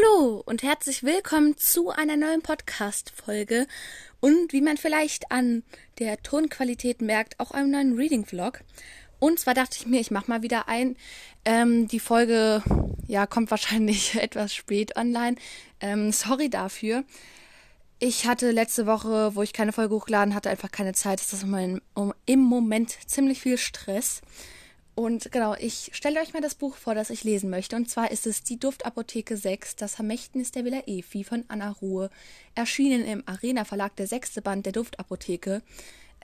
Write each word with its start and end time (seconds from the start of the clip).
Hallo 0.00 0.42
und 0.46 0.62
herzlich 0.62 1.02
willkommen 1.02 1.56
zu 1.56 1.90
einer 1.90 2.16
neuen 2.16 2.42
Podcast-Folge 2.42 3.66
und 4.20 4.52
wie 4.52 4.60
man 4.60 4.76
vielleicht 4.76 5.30
an 5.32 5.62
der 5.98 6.22
Tonqualität 6.22 7.02
merkt, 7.02 7.38
auch 7.40 7.50
einem 7.50 7.70
neuen 7.70 7.96
Reading-Vlog. 7.96 8.60
Und 9.18 9.40
zwar 9.40 9.54
dachte 9.54 9.76
ich 9.78 9.86
mir, 9.86 10.00
ich 10.00 10.10
mache 10.10 10.30
mal 10.30 10.42
wieder 10.42 10.68
ein. 10.68 10.96
Ähm, 11.44 11.88
die 11.88 12.00
Folge, 12.00 12.62
ja, 13.08 13.26
kommt 13.26 13.50
wahrscheinlich 13.50 14.14
etwas 14.22 14.54
spät 14.54 14.96
online. 14.96 15.36
Ähm, 15.80 16.12
sorry 16.12 16.48
dafür. 16.48 17.04
Ich 17.98 18.26
hatte 18.26 18.52
letzte 18.52 18.86
Woche, 18.86 19.34
wo 19.34 19.42
ich 19.42 19.52
keine 19.52 19.72
Folge 19.72 19.94
hochgeladen 19.94 20.34
hatte, 20.34 20.50
einfach 20.50 20.70
keine 20.70 20.94
Zeit. 20.94 21.20
Das 21.20 21.32
ist 21.32 21.44
im 21.44 22.40
Moment 22.40 22.96
ziemlich 23.06 23.40
viel 23.40 23.58
Stress. 23.58 24.22
Und 25.00 25.32
genau, 25.32 25.54
ich 25.54 25.88
stelle 25.94 26.20
euch 26.20 26.34
mal 26.34 26.42
das 26.42 26.54
Buch 26.54 26.76
vor, 26.76 26.94
das 26.94 27.08
ich 27.08 27.24
lesen 27.24 27.48
möchte. 27.48 27.74
Und 27.74 27.88
zwar 27.88 28.10
ist 28.10 28.26
es 28.26 28.42
Die 28.42 28.60
Duftapotheke 28.60 29.34
6, 29.34 29.76
das 29.76 29.94
Vermächtnis 29.94 30.52
der 30.52 30.66
Villa 30.66 30.82
Efi 30.84 31.24
von 31.24 31.46
Anna 31.48 31.70
Ruhe, 31.70 32.10
erschienen 32.54 33.06
im 33.06 33.22
Arena 33.24 33.64
Verlag, 33.64 33.96
der 33.96 34.06
sechste 34.06 34.42
Band 34.42 34.66
der 34.66 34.74
Duftapotheke. 34.74 35.62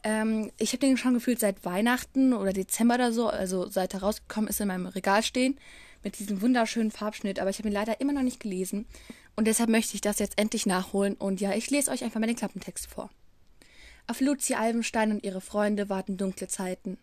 Ähm, 0.04 0.52
ich 0.59 0.74
habe 0.74 0.80
den 0.80 0.98
schon 0.98 1.15
gefühlt 1.15 1.41
seit 1.41 1.65
Weihnachten 1.65 2.34
oder 2.34 2.52
Dezember 2.52 2.96
oder 2.96 3.12
so, 3.15 3.28
also 3.28 3.66
seit 3.66 3.95
er 3.95 4.01
rausgekommen 4.02 4.51
ist, 4.51 4.60
in 4.60 4.68
meinem 4.68 4.84
Regal 4.84 5.23
stehen, 5.23 5.56
mit 6.04 6.18
diesem 6.18 6.43
wunderschönen 6.43 6.90
Farbschnitt, 6.90 7.40
aber 7.40 7.48
ich 7.48 7.59
habe 7.59 7.68
ihn 7.68 7.74
leider 7.74 8.02
immer 8.02 8.12
noch 8.12 8.20
nicht 8.20 8.40
gelesen. 8.40 8.84
Und 9.37 9.46
deshalb 9.46 9.70
möchte 9.70 9.95
ich 9.95 10.02
das 10.02 10.18
jetzt 10.18 10.38
endlich 10.38 10.66
nachholen. 10.66 11.15
Und 11.15 11.40
ja, 11.40 11.54
ich 11.54 11.70
lese 11.70 11.90
euch 11.90 12.04
einfach 12.04 12.20
mal 12.20 12.27
den 12.27 12.37
Klappentext 12.37 12.88
vor. 12.88 13.09
Auf 14.06 14.20
Lucie 14.20 14.54
Alvenstein 14.54 15.12
und 15.12 15.24
ihre 15.24 15.40
Freunde 15.40 15.88
warten 15.88 16.18
dunkle 16.18 16.46
Zeiten. 16.46 16.98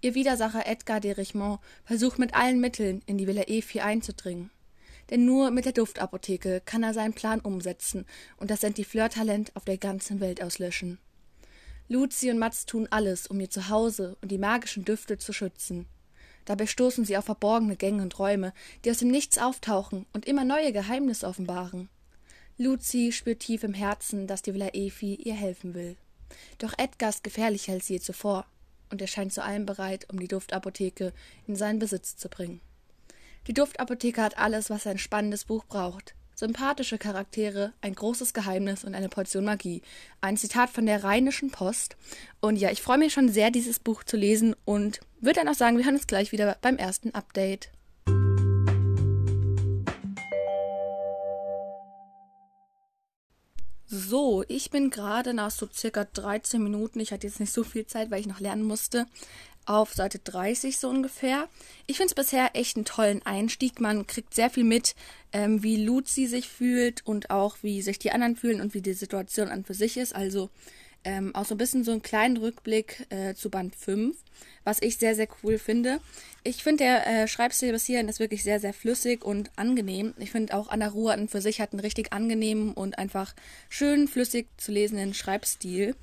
Ihr 0.00 0.14
Widersacher 0.14 0.64
Edgar 0.64 1.00
de 1.00 1.10
Richemont 1.10 1.58
versucht 1.84 2.20
mit 2.20 2.32
allen 2.32 2.60
Mitteln, 2.60 3.02
in 3.06 3.18
die 3.18 3.26
Villa 3.26 3.42
E4 3.42 3.80
einzudringen. 3.80 4.50
Denn 5.10 5.24
nur 5.24 5.50
mit 5.50 5.64
der 5.64 5.72
Duftapotheke 5.72 6.62
kann 6.64 6.84
er 6.84 6.94
seinen 6.94 7.14
Plan 7.14 7.40
umsetzen 7.40 8.06
und 8.36 8.48
das 8.48 8.62
Anti-Fleur-Talent 8.62 9.56
auf 9.56 9.64
der 9.64 9.76
ganzen 9.76 10.20
Welt 10.20 10.40
auslöschen. 10.40 10.98
Lucy 11.88 12.30
und 12.30 12.38
Mats 12.38 12.64
tun 12.64 12.86
alles, 12.90 13.26
um 13.26 13.40
ihr 13.40 13.50
Zuhause 13.50 14.16
und 14.22 14.30
die 14.30 14.38
magischen 14.38 14.84
Düfte 14.84 15.18
zu 15.18 15.32
schützen. 15.32 15.86
Dabei 16.44 16.66
stoßen 16.66 17.04
sie 17.04 17.16
auf 17.16 17.24
verborgene 17.24 17.74
Gänge 17.74 18.02
und 18.02 18.16
Räume, 18.20 18.52
die 18.84 18.92
aus 18.92 18.98
dem 18.98 19.10
Nichts 19.10 19.38
auftauchen 19.38 20.06
und 20.12 20.26
immer 20.26 20.44
neue 20.44 20.72
Geheimnisse 20.72 21.26
offenbaren. 21.26 21.88
Lucy 22.56 23.10
spürt 23.10 23.40
tief 23.40 23.64
im 23.64 23.74
Herzen, 23.74 24.28
dass 24.28 24.42
die 24.42 24.54
Villa 24.54 24.68
Efi 24.74 25.16
ihr 25.16 25.34
helfen 25.34 25.74
will. 25.74 25.96
Doch 26.58 26.74
Edgar 26.78 27.08
ist 27.08 27.24
gefährlicher 27.24 27.72
als 27.72 27.88
je 27.88 27.98
zuvor 27.98 28.46
und 28.90 29.00
er 29.00 29.06
scheint 29.06 29.32
zu 29.32 29.42
allem 29.42 29.66
bereit, 29.66 30.06
um 30.10 30.18
die 30.18 30.28
Duftapotheke 30.28 31.12
in 31.46 31.56
seinen 31.56 31.78
Besitz 31.78 32.16
zu 32.16 32.28
bringen. 32.28 32.60
Die 33.46 33.54
Duftapotheke 33.54 34.22
hat 34.22 34.38
alles, 34.38 34.70
was 34.70 34.86
ein 34.86 34.98
spannendes 34.98 35.44
Buch 35.44 35.64
braucht. 35.64 36.14
Sympathische 36.34 36.98
Charaktere, 36.98 37.72
ein 37.80 37.94
großes 37.94 38.32
Geheimnis 38.32 38.84
und 38.84 38.94
eine 38.94 39.08
Portion 39.08 39.44
Magie. 39.44 39.82
Ein 40.20 40.36
Zitat 40.36 40.70
von 40.70 40.86
der 40.86 41.02
Rheinischen 41.02 41.50
Post. 41.50 41.96
Und 42.40 42.56
ja, 42.56 42.70
ich 42.70 42.80
freue 42.80 42.98
mich 42.98 43.12
schon 43.12 43.28
sehr, 43.28 43.50
dieses 43.50 43.80
Buch 43.80 44.04
zu 44.04 44.16
lesen 44.16 44.54
und 44.64 45.00
würde 45.20 45.40
dann 45.40 45.48
auch 45.48 45.54
sagen, 45.54 45.78
wir 45.78 45.84
hören 45.84 45.96
uns 45.96 46.06
gleich 46.06 46.30
wieder 46.30 46.56
beim 46.60 46.76
ersten 46.76 47.12
Update. 47.12 47.70
So, 53.90 54.44
ich 54.48 54.70
bin 54.70 54.90
gerade 54.90 55.32
nach 55.32 55.50
so 55.50 55.66
circa 55.72 56.04
13 56.04 56.62
Minuten, 56.62 57.00
ich 57.00 57.10
hatte 57.10 57.26
jetzt 57.26 57.40
nicht 57.40 57.52
so 57.52 57.64
viel 57.64 57.86
Zeit, 57.86 58.10
weil 58.10 58.20
ich 58.20 58.26
noch 58.26 58.38
lernen 58.38 58.64
musste, 58.64 59.06
auf 59.64 59.94
Seite 59.94 60.18
30 60.18 60.78
so 60.78 60.90
ungefähr. 60.90 61.48
Ich 61.86 61.96
finde 61.96 62.08
es 62.08 62.14
bisher 62.14 62.50
echt 62.52 62.76
einen 62.76 62.84
tollen 62.84 63.24
Einstieg. 63.24 63.80
Man 63.80 64.06
kriegt 64.06 64.34
sehr 64.34 64.50
viel 64.50 64.64
mit, 64.64 64.94
ähm, 65.32 65.62
wie 65.62 65.82
Luzi 65.82 66.26
sich 66.26 66.50
fühlt 66.50 67.06
und 67.06 67.30
auch 67.30 67.56
wie 67.62 67.80
sich 67.80 67.98
die 67.98 68.10
anderen 68.10 68.36
fühlen 68.36 68.60
und 68.60 68.74
wie 68.74 68.82
die 68.82 68.92
Situation 68.92 69.48
an 69.48 69.64
für 69.64 69.74
sich 69.74 69.96
ist. 69.96 70.14
Also 70.14 70.50
ähm, 71.04 71.34
auch 71.34 71.44
so 71.44 71.54
ein 71.54 71.58
bisschen 71.58 71.84
so 71.84 71.92
einen 71.92 72.02
kleinen 72.02 72.36
Rückblick 72.36 73.06
äh, 73.10 73.34
zu 73.34 73.50
Band 73.50 73.74
5, 73.74 74.16
was 74.64 74.82
ich 74.82 74.98
sehr, 74.98 75.14
sehr 75.14 75.28
cool 75.42 75.58
finde. 75.58 76.00
Ich 76.44 76.62
finde, 76.62 76.84
der 76.84 77.06
äh, 77.06 77.28
Schreibstil 77.28 77.72
bis 77.72 77.86
hierhin 77.86 78.08
ist 78.08 78.20
wirklich 78.20 78.42
sehr, 78.42 78.60
sehr 78.60 78.72
flüssig 78.72 79.24
und 79.24 79.50
angenehm. 79.56 80.14
Ich 80.18 80.30
finde 80.30 80.54
auch 80.54 80.68
Anna 80.68 80.88
Ruhr 80.88 81.12
an 81.12 81.28
für 81.28 81.40
sich 81.40 81.60
hat 81.60 81.72
einen 81.72 81.80
richtig 81.80 82.12
angenehmen 82.12 82.72
und 82.72 82.98
einfach 82.98 83.34
schön 83.68 84.08
flüssig 84.08 84.48
zu 84.56 84.72
lesenden 84.72 85.14
Schreibstil. 85.14 85.94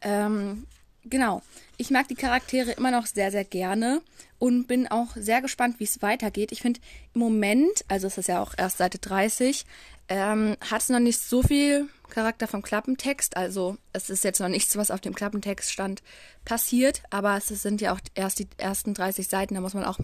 Ähm, 0.00 0.66
genau. 1.04 1.42
Ich 1.76 1.90
mag 1.90 2.08
die 2.08 2.14
Charaktere 2.14 2.72
immer 2.72 2.90
noch 2.90 3.06
sehr, 3.06 3.30
sehr 3.30 3.44
gerne 3.44 4.00
und 4.38 4.66
bin 4.66 4.86
auch 4.88 5.16
sehr 5.16 5.40
gespannt, 5.40 5.80
wie 5.80 5.84
es 5.84 6.02
weitergeht. 6.02 6.52
Ich 6.52 6.62
finde 6.62 6.80
im 7.14 7.20
Moment, 7.20 7.84
also 7.88 8.06
es 8.06 8.18
ist 8.18 8.28
ja 8.28 8.42
auch 8.42 8.54
erst 8.56 8.78
Seite 8.78 8.98
30, 8.98 9.64
ähm, 10.08 10.56
hat 10.60 10.82
es 10.82 10.88
noch 10.88 11.00
nicht 11.00 11.18
so 11.18 11.42
viel 11.42 11.88
Charakter 12.10 12.46
vom 12.46 12.62
Klappentext. 12.62 13.36
Also 13.36 13.76
es 13.92 14.10
ist 14.10 14.24
jetzt 14.24 14.40
noch 14.40 14.48
nichts, 14.48 14.76
was 14.76 14.90
auf 14.90 15.00
dem 15.00 15.14
Klappentext 15.14 15.72
stand, 15.72 16.02
passiert. 16.44 17.02
Aber 17.10 17.36
es 17.36 17.48
sind 17.48 17.80
ja 17.80 17.92
auch 17.92 17.98
erst 18.14 18.38
die 18.38 18.48
ersten 18.56 18.94
30 18.94 19.26
Seiten. 19.26 19.54
Da 19.54 19.60
muss 19.60 19.74
man 19.74 19.84
auch 19.84 19.98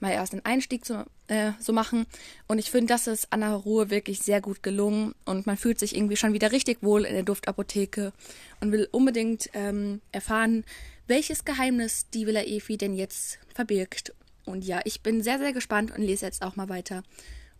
mal 0.00 0.12
erst 0.12 0.32
einen 0.32 0.44
Einstieg 0.44 0.86
so, 0.86 1.02
äh, 1.26 1.52
so 1.58 1.72
machen. 1.72 2.06
Und 2.46 2.58
ich 2.58 2.70
finde, 2.70 2.86
das 2.94 3.06
ist 3.06 3.28
Anna 3.30 3.54
Ruhe 3.54 3.90
wirklich 3.90 4.20
sehr 4.20 4.40
gut 4.40 4.62
gelungen. 4.62 5.14
Und 5.24 5.46
man 5.46 5.56
fühlt 5.56 5.80
sich 5.80 5.96
irgendwie 5.96 6.16
schon 6.16 6.32
wieder 6.32 6.52
richtig 6.52 6.78
wohl 6.82 7.04
in 7.04 7.14
der 7.14 7.24
Duftapotheke 7.24 8.12
und 8.60 8.70
will 8.72 8.88
unbedingt 8.92 9.50
ähm, 9.54 10.00
erfahren, 10.12 10.64
welches 11.08 11.44
Geheimnis 11.44 12.10
die 12.10 12.26
Villa 12.26 12.42
Efi 12.42 12.76
denn 12.76 12.94
jetzt 12.94 13.38
verbirgt. 13.54 14.14
Und 14.44 14.64
ja, 14.64 14.80
ich 14.84 15.02
bin 15.02 15.22
sehr, 15.22 15.38
sehr 15.38 15.52
gespannt 15.52 15.90
und 15.90 16.02
lese 16.02 16.26
jetzt 16.26 16.42
auch 16.42 16.56
mal 16.56 16.68
weiter. 16.68 17.02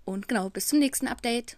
Und 0.04 0.28
genau, 0.28 0.50
bis 0.50 0.68
zum 0.68 0.78
nächsten 0.78 1.08
Update. 1.08 1.56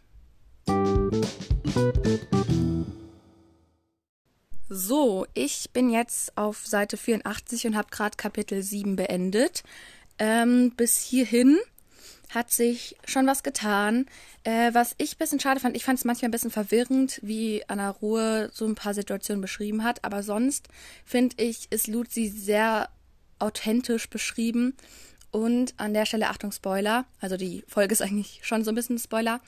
So, 4.68 5.26
ich 5.34 5.70
bin 5.72 5.90
jetzt 5.90 6.36
auf 6.38 6.64
Seite 6.64 6.96
84 6.96 7.66
und 7.66 7.76
habe 7.76 7.88
gerade 7.90 8.16
Kapitel 8.16 8.62
7 8.62 8.94
beendet. 8.94 9.64
Ähm, 10.18 10.72
bis 10.76 11.00
hierhin 11.00 11.58
hat 12.30 12.50
sich 12.50 12.96
schon 13.04 13.26
was 13.26 13.42
getan. 13.42 14.06
Äh, 14.44 14.72
was 14.72 14.94
ich 14.98 15.14
ein 15.14 15.18
bisschen 15.18 15.40
schade 15.40 15.60
fand, 15.60 15.76
ich 15.76 15.84
fand 15.84 15.98
es 15.98 16.04
manchmal 16.04 16.28
ein 16.28 16.32
bisschen 16.32 16.50
verwirrend, 16.50 17.18
wie 17.22 17.62
Anna 17.68 17.90
Ruhe 17.90 18.50
so 18.52 18.64
ein 18.66 18.76
paar 18.76 18.94
Situationen 18.94 19.40
beschrieben 19.40 19.84
hat. 19.84 20.04
Aber 20.04 20.22
sonst 20.22 20.68
finde 21.04 21.42
ich, 21.42 21.70
ist 21.70 21.88
Luzi 21.88 22.28
sehr 22.28 22.88
authentisch 23.38 24.08
beschrieben. 24.08 24.76
Und 25.32 25.74
an 25.76 25.94
der 25.94 26.06
Stelle 26.06 26.28
Achtung 26.28 26.52
Spoiler, 26.52 27.04
also 27.20 27.36
die 27.36 27.64
Folge 27.68 27.92
ist 27.92 28.02
eigentlich 28.02 28.40
schon 28.42 28.64
so 28.64 28.70
ein 28.70 28.74
bisschen 28.74 28.98
Spoiler. 28.98 29.40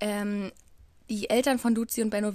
Ähm, 0.00 0.52
die 1.08 1.28
Eltern 1.30 1.58
von 1.58 1.74
Luzi 1.74 2.02
und 2.02 2.10
Benno, 2.10 2.32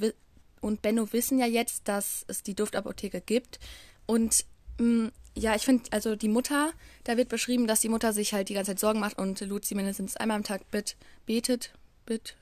und 0.62 0.82
Benno 0.82 1.12
wissen 1.12 1.40
ja 1.40 1.46
jetzt, 1.46 1.88
dass 1.88 2.26
es 2.28 2.44
die 2.44 2.56
Duftapotheke 2.56 3.22
gibt. 3.22 3.60
Und 4.06 4.46
ja, 5.36 5.56
ich 5.56 5.64
finde, 5.64 5.84
also 5.92 6.16
die 6.16 6.30
Mutter, 6.30 6.72
da 7.04 7.18
wird 7.18 7.30
beschrieben, 7.30 7.68
dass 7.68 7.82
die 7.82 7.90
Mutter 7.90 8.14
sich 8.14 8.34
halt 8.34 8.50
die 8.50 8.54
ganze 8.54 8.72
Zeit 8.72 8.80
Sorgen 8.80 9.00
macht 9.00 9.18
und 9.18 9.40
Luzi 9.42 9.76
mindestens 9.76 10.18
einmal 10.18 10.38
am 10.38 10.44
Tag 10.44 10.70
bet, 10.72 10.96
betet, 11.26 11.74
bittet, 12.06 12.36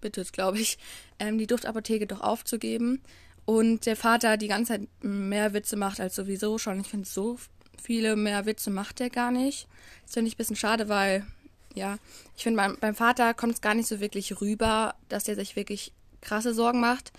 bittet, 0.00 0.32
glaube 0.32 0.58
ich, 0.58 0.78
ähm, 1.18 1.38
die 1.38 1.46
Duftapotheke 1.46 2.06
doch 2.06 2.20
aufzugeben. 2.20 3.02
Und 3.44 3.86
der 3.86 3.96
Vater 3.96 4.36
die 4.36 4.48
ganze 4.48 4.74
Zeit 4.74 4.88
mehr 5.02 5.54
Witze 5.54 5.76
macht 5.76 6.00
als 6.00 6.14
sowieso 6.14 6.58
schon. 6.58 6.80
Ich 6.80 6.88
finde, 6.88 7.08
so 7.08 7.38
viele 7.82 8.14
mehr 8.14 8.46
Witze 8.46 8.70
macht 8.70 9.00
er 9.00 9.10
gar 9.10 9.30
nicht. 9.30 9.66
Das 10.04 10.14
finde 10.14 10.28
ich 10.28 10.34
ein 10.34 10.38
bisschen 10.38 10.56
schade, 10.56 10.88
weil 10.88 11.26
ja, 11.74 11.98
ich 12.36 12.42
finde, 12.42 12.58
beim, 12.58 12.76
beim 12.78 12.94
Vater 12.94 13.34
kommt 13.34 13.54
es 13.54 13.60
gar 13.60 13.74
nicht 13.74 13.88
so 13.88 14.00
wirklich 14.00 14.40
rüber, 14.40 14.94
dass 15.08 15.28
er 15.28 15.34
sich 15.34 15.56
wirklich 15.56 15.92
krasse 16.20 16.54
Sorgen 16.54 16.80
macht. 16.80 17.12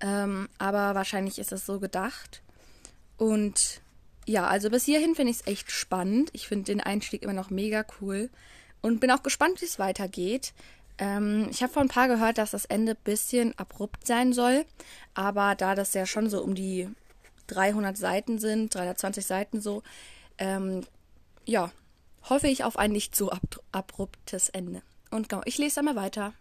Ähm, 0.00 0.48
aber 0.58 0.94
wahrscheinlich 0.94 1.38
ist 1.38 1.52
es 1.52 1.64
so 1.64 1.78
gedacht. 1.80 2.42
Und 3.16 3.81
ja, 4.26 4.46
also 4.46 4.70
bis 4.70 4.84
hierhin 4.84 5.14
finde 5.14 5.32
ich 5.32 5.40
es 5.40 5.46
echt 5.46 5.70
spannend. 5.70 6.30
Ich 6.32 6.48
finde 6.48 6.64
den 6.64 6.80
Einstieg 6.80 7.22
immer 7.22 7.32
noch 7.32 7.50
mega 7.50 7.84
cool. 8.00 8.30
Und 8.80 9.00
bin 9.00 9.10
auch 9.10 9.22
gespannt, 9.22 9.60
wie 9.60 9.66
es 9.66 9.78
weitergeht. 9.78 10.52
Ähm, 10.98 11.48
ich 11.50 11.62
habe 11.62 11.72
von 11.72 11.82
ein 11.82 11.88
paar 11.88 12.08
gehört, 12.08 12.38
dass 12.38 12.52
das 12.52 12.64
Ende 12.64 12.92
ein 12.92 13.04
bisschen 13.04 13.56
abrupt 13.58 14.06
sein 14.06 14.32
soll. 14.32 14.64
Aber 15.14 15.54
da 15.54 15.74
das 15.74 15.94
ja 15.94 16.06
schon 16.06 16.28
so 16.28 16.42
um 16.42 16.54
die 16.54 16.88
300 17.48 17.96
Seiten 17.96 18.38
sind, 18.38 18.74
320 18.74 19.26
Seiten 19.26 19.60
so, 19.60 19.82
ähm, 20.38 20.82
ja, 21.44 21.72
hoffe 22.28 22.48
ich 22.48 22.64
auf 22.64 22.78
ein 22.78 22.92
nicht 22.92 23.16
so 23.16 23.30
ab 23.30 23.60
abruptes 23.72 24.48
Ende. 24.48 24.82
Und 25.10 25.28
genau, 25.28 25.42
ich 25.44 25.58
lese 25.58 25.80
einmal 25.80 25.96
weiter. 25.96 26.32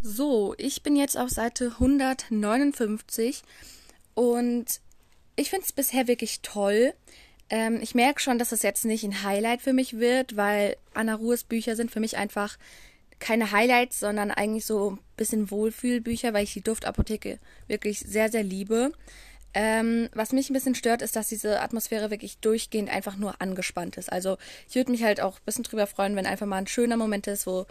So, 0.00 0.54
ich 0.58 0.82
bin 0.82 0.96
jetzt 0.96 1.16
auf 1.16 1.30
Seite 1.30 1.72
159 1.78 3.42
und 4.14 4.80
ich 5.36 5.50
finde 5.50 5.64
es 5.64 5.72
bisher 5.72 6.08
wirklich 6.08 6.40
toll. 6.40 6.94
Ähm, 7.50 7.80
ich 7.82 7.94
merke 7.94 8.20
schon, 8.20 8.38
dass 8.38 8.52
es 8.52 8.62
jetzt 8.62 8.84
nicht 8.84 9.04
ein 9.04 9.22
Highlight 9.22 9.62
für 9.62 9.72
mich 9.72 9.98
wird, 9.98 10.36
weil 10.36 10.76
Anna 10.94 11.14
Ruhes 11.14 11.44
Bücher 11.44 11.76
sind 11.76 11.90
für 11.90 12.00
mich 12.00 12.16
einfach 12.16 12.58
keine 13.18 13.52
Highlights, 13.52 14.00
sondern 14.00 14.30
eigentlich 14.30 14.66
so 14.66 14.92
ein 14.92 14.98
bisschen 15.16 15.50
Wohlfühlbücher, 15.50 16.34
weil 16.34 16.44
ich 16.44 16.54
die 16.54 16.62
Duftapotheke 16.62 17.38
wirklich 17.68 18.00
sehr, 18.00 18.30
sehr 18.30 18.42
liebe. 18.42 18.92
Ähm, 19.54 20.08
was 20.14 20.32
mich 20.32 20.48
ein 20.50 20.54
bisschen 20.54 20.74
stört, 20.74 21.02
ist, 21.02 21.14
dass 21.14 21.28
diese 21.28 21.60
Atmosphäre 21.60 22.10
wirklich 22.10 22.38
durchgehend 22.38 22.90
einfach 22.90 23.16
nur 23.16 23.40
angespannt 23.40 23.96
ist. 23.96 24.10
Also 24.10 24.38
ich 24.68 24.74
würde 24.74 24.90
mich 24.90 25.04
halt 25.04 25.20
auch 25.20 25.36
ein 25.36 25.44
bisschen 25.44 25.64
drüber 25.64 25.86
freuen, 25.86 26.16
wenn 26.16 26.26
einfach 26.26 26.46
mal 26.46 26.56
ein 26.56 26.66
schöner 26.66 26.96
Moment 26.96 27.26
ist, 27.26 27.46
wo, 27.46 27.66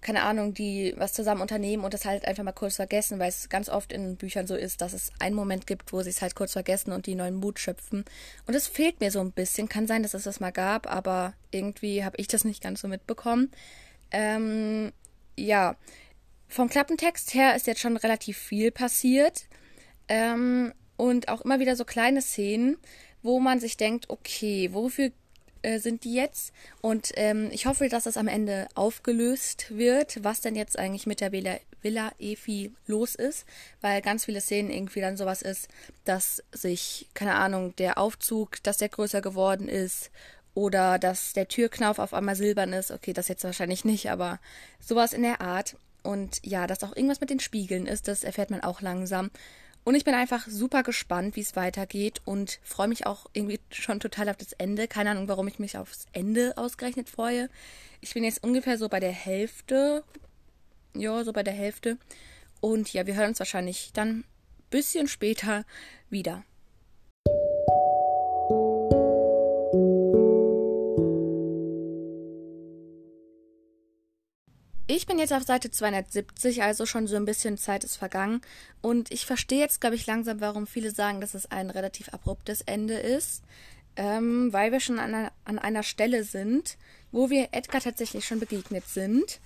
keine 0.00 0.22
Ahnung, 0.22 0.54
die 0.54 0.94
was 0.96 1.12
zusammen 1.12 1.40
unternehmen 1.40 1.84
und 1.84 1.92
das 1.92 2.04
halt 2.04 2.24
einfach 2.24 2.44
mal 2.44 2.52
kurz 2.52 2.76
vergessen, 2.76 3.18
weil 3.18 3.28
es 3.28 3.48
ganz 3.48 3.68
oft 3.68 3.92
in 3.92 4.16
Büchern 4.16 4.46
so 4.46 4.54
ist, 4.54 4.80
dass 4.80 4.92
es 4.92 5.10
einen 5.18 5.34
Moment 5.34 5.66
gibt, 5.66 5.92
wo 5.92 6.02
sie 6.02 6.10
es 6.10 6.22
halt 6.22 6.36
kurz 6.36 6.52
vergessen 6.52 6.92
und 6.92 7.06
die 7.06 7.16
neuen 7.16 7.34
Mut 7.34 7.58
schöpfen. 7.58 8.04
Und 8.46 8.54
es 8.54 8.68
fehlt 8.68 9.00
mir 9.00 9.10
so 9.10 9.20
ein 9.20 9.32
bisschen. 9.32 9.68
Kann 9.68 9.86
sein, 9.86 10.02
dass 10.02 10.14
es 10.14 10.24
das 10.24 10.40
mal 10.40 10.52
gab, 10.52 10.90
aber 10.90 11.34
irgendwie 11.50 12.04
habe 12.04 12.16
ich 12.18 12.28
das 12.28 12.44
nicht 12.44 12.62
ganz 12.62 12.80
so 12.80 12.88
mitbekommen. 12.88 13.50
Ähm, 14.10 14.92
ja, 15.36 15.76
vom 16.48 16.68
Klappentext 16.68 17.34
her 17.34 17.56
ist 17.56 17.66
jetzt 17.66 17.80
schon 17.80 17.96
relativ 17.96 18.38
viel 18.38 18.70
passiert. 18.70 19.46
Ähm, 20.08 20.72
und 20.96 21.28
auch 21.28 21.40
immer 21.42 21.60
wieder 21.60 21.76
so 21.76 21.84
kleine 21.84 22.22
Szenen, 22.22 22.76
wo 23.22 23.40
man 23.40 23.60
sich 23.60 23.76
denkt, 23.76 24.10
okay, 24.10 24.70
wofür 24.72 25.10
äh, 25.62 25.78
sind 25.78 26.04
die 26.04 26.14
jetzt? 26.14 26.52
Und 26.80 27.12
ähm, 27.14 27.48
ich 27.52 27.66
hoffe, 27.66 27.88
dass 27.88 28.04
das 28.04 28.16
am 28.16 28.28
Ende 28.28 28.68
aufgelöst 28.74 29.66
wird, 29.70 30.22
was 30.24 30.40
denn 30.40 30.56
jetzt 30.56 30.78
eigentlich 30.78 31.06
mit 31.06 31.20
der 31.20 31.32
Villa, 31.32 31.58
Villa 31.82 32.12
Efi 32.18 32.72
los 32.86 33.14
ist, 33.14 33.44
weil 33.80 34.02
ganz 34.02 34.24
viele 34.24 34.40
Szenen 34.40 34.70
irgendwie 34.70 35.00
dann 35.00 35.16
sowas 35.16 35.42
ist, 35.42 35.68
dass 36.04 36.42
sich, 36.52 37.08
keine 37.14 37.34
Ahnung, 37.34 37.74
der 37.76 37.98
Aufzug, 37.98 38.62
dass 38.62 38.78
der 38.78 38.88
größer 38.88 39.20
geworden 39.20 39.68
ist 39.68 40.10
oder 40.54 40.98
dass 40.98 41.32
der 41.34 41.48
Türknauf 41.48 41.98
auf 41.98 42.14
einmal 42.14 42.34
silbern 42.36 42.72
ist. 42.72 42.90
Okay, 42.90 43.12
das 43.12 43.28
jetzt 43.28 43.44
wahrscheinlich 43.44 43.84
nicht, 43.84 44.10
aber 44.10 44.40
sowas 44.80 45.12
in 45.12 45.22
der 45.22 45.40
Art. 45.40 45.76
Und 46.02 46.44
ja, 46.44 46.66
dass 46.66 46.82
auch 46.84 46.96
irgendwas 46.96 47.20
mit 47.20 47.30
den 47.30 47.40
Spiegeln 47.40 47.86
ist, 47.86 48.08
das 48.08 48.24
erfährt 48.24 48.50
man 48.50 48.62
auch 48.62 48.80
langsam. 48.80 49.30
Und 49.88 49.94
ich 49.94 50.04
bin 50.04 50.12
einfach 50.12 50.46
super 50.46 50.82
gespannt, 50.82 51.34
wie 51.34 51.40
es 51.40 51.56
weitergeht 51.56 52.20
und 52.26 52.60
freue 52.62 52.88
mich 52.88 53.06
auch 53.06 53.24
irgendwie 53.32 53.58
schon 53.70 54.00
total 54.00 54.28
auf 54.28 54.36
das 54.36 54.52
Ende. 54.52 54.86
Keine 54.86 55.08
Ahnung, 55.08 55.28
warum 55.28 55.48
ich 55.48 55.58
mich 55.58 55.78
aufs 55.78 56.04
Ende 56.12 56.52
ausgerechnet 56.58 57.08
freue. 57.08 57.48
Ich 58.02 58.12
bin 58.12 58.22
jetzt 58.22 58.44
ungefähr 58.44 58.76
so 58.76 58.90
bei 58.90 59.00
der 59.00 59.12
Hälfte. 59.12 60.04
Ja, 60.94 61.24
so 61.24 61.32
bei 61.32 61.42
der 61.42 61.54
Hälfte. 61.54 61.96
Und 62.60 62.92
ja, 62.92 63.06
wir 63.06 63.14
hören 63.14 63.30
uns 63.30 63.38
wahrscheinlich 63.38 63.94
dann 63.94 64.10
ein 64.10 64.24
bisschen 64.68 65.08
später 65.08 65.64
wieder. 66.10 66.44
Ich 74.90 75.06
bin 75.06 75.18
jetzt 75.18 75.34
auf 75.34 75.42
Seite 75.42 75.70
270, 75.70 76.62
also 76.62 76.86
schon 76.86 77.06
so 77.06 77.16
ein 77.16 77.26
bisschen 77.26 77.58
Zeit 77.58 77.84
ist 77.84 77.96
vergangen. 77.96 78.40
Und 78.80 79.12
ich 79.12 79.26
verstehe 79.26 79.60
jetzt, 79.60 79.82
glaube 79.82 79.96
ich, 79.96 80.06
langsam, 80.06 80.40
warum 80.40 80.66
viele 80.66 80.90
sagen, 80.90 81.20
dass 81.20 81.34
es 81.34 81.50
ein 81.50 81.68
relativ 81.68 82.08
abruptes 82.08 82.62
Ende 82.62 82.94
ist. 82.94 83.44
Ähm, 83.96 84.52
weil 84.52 84.72
wir 84.72 84.80
schon 84.80 84.98
an 84.98 85.14
einer, 85.14 85.32
an 85.44 85.58
einer 85.58 85.82
Stelle 85.82 86.24
sind, 86.24 86.78
wo 87.12 87.30
wir 87.30 87.48
Edgar 87.52 87.82
tatsächlich 87.82 88.24
schon 88.24 88.40
begegnet 88.40 88.88
sind 88.88 89.40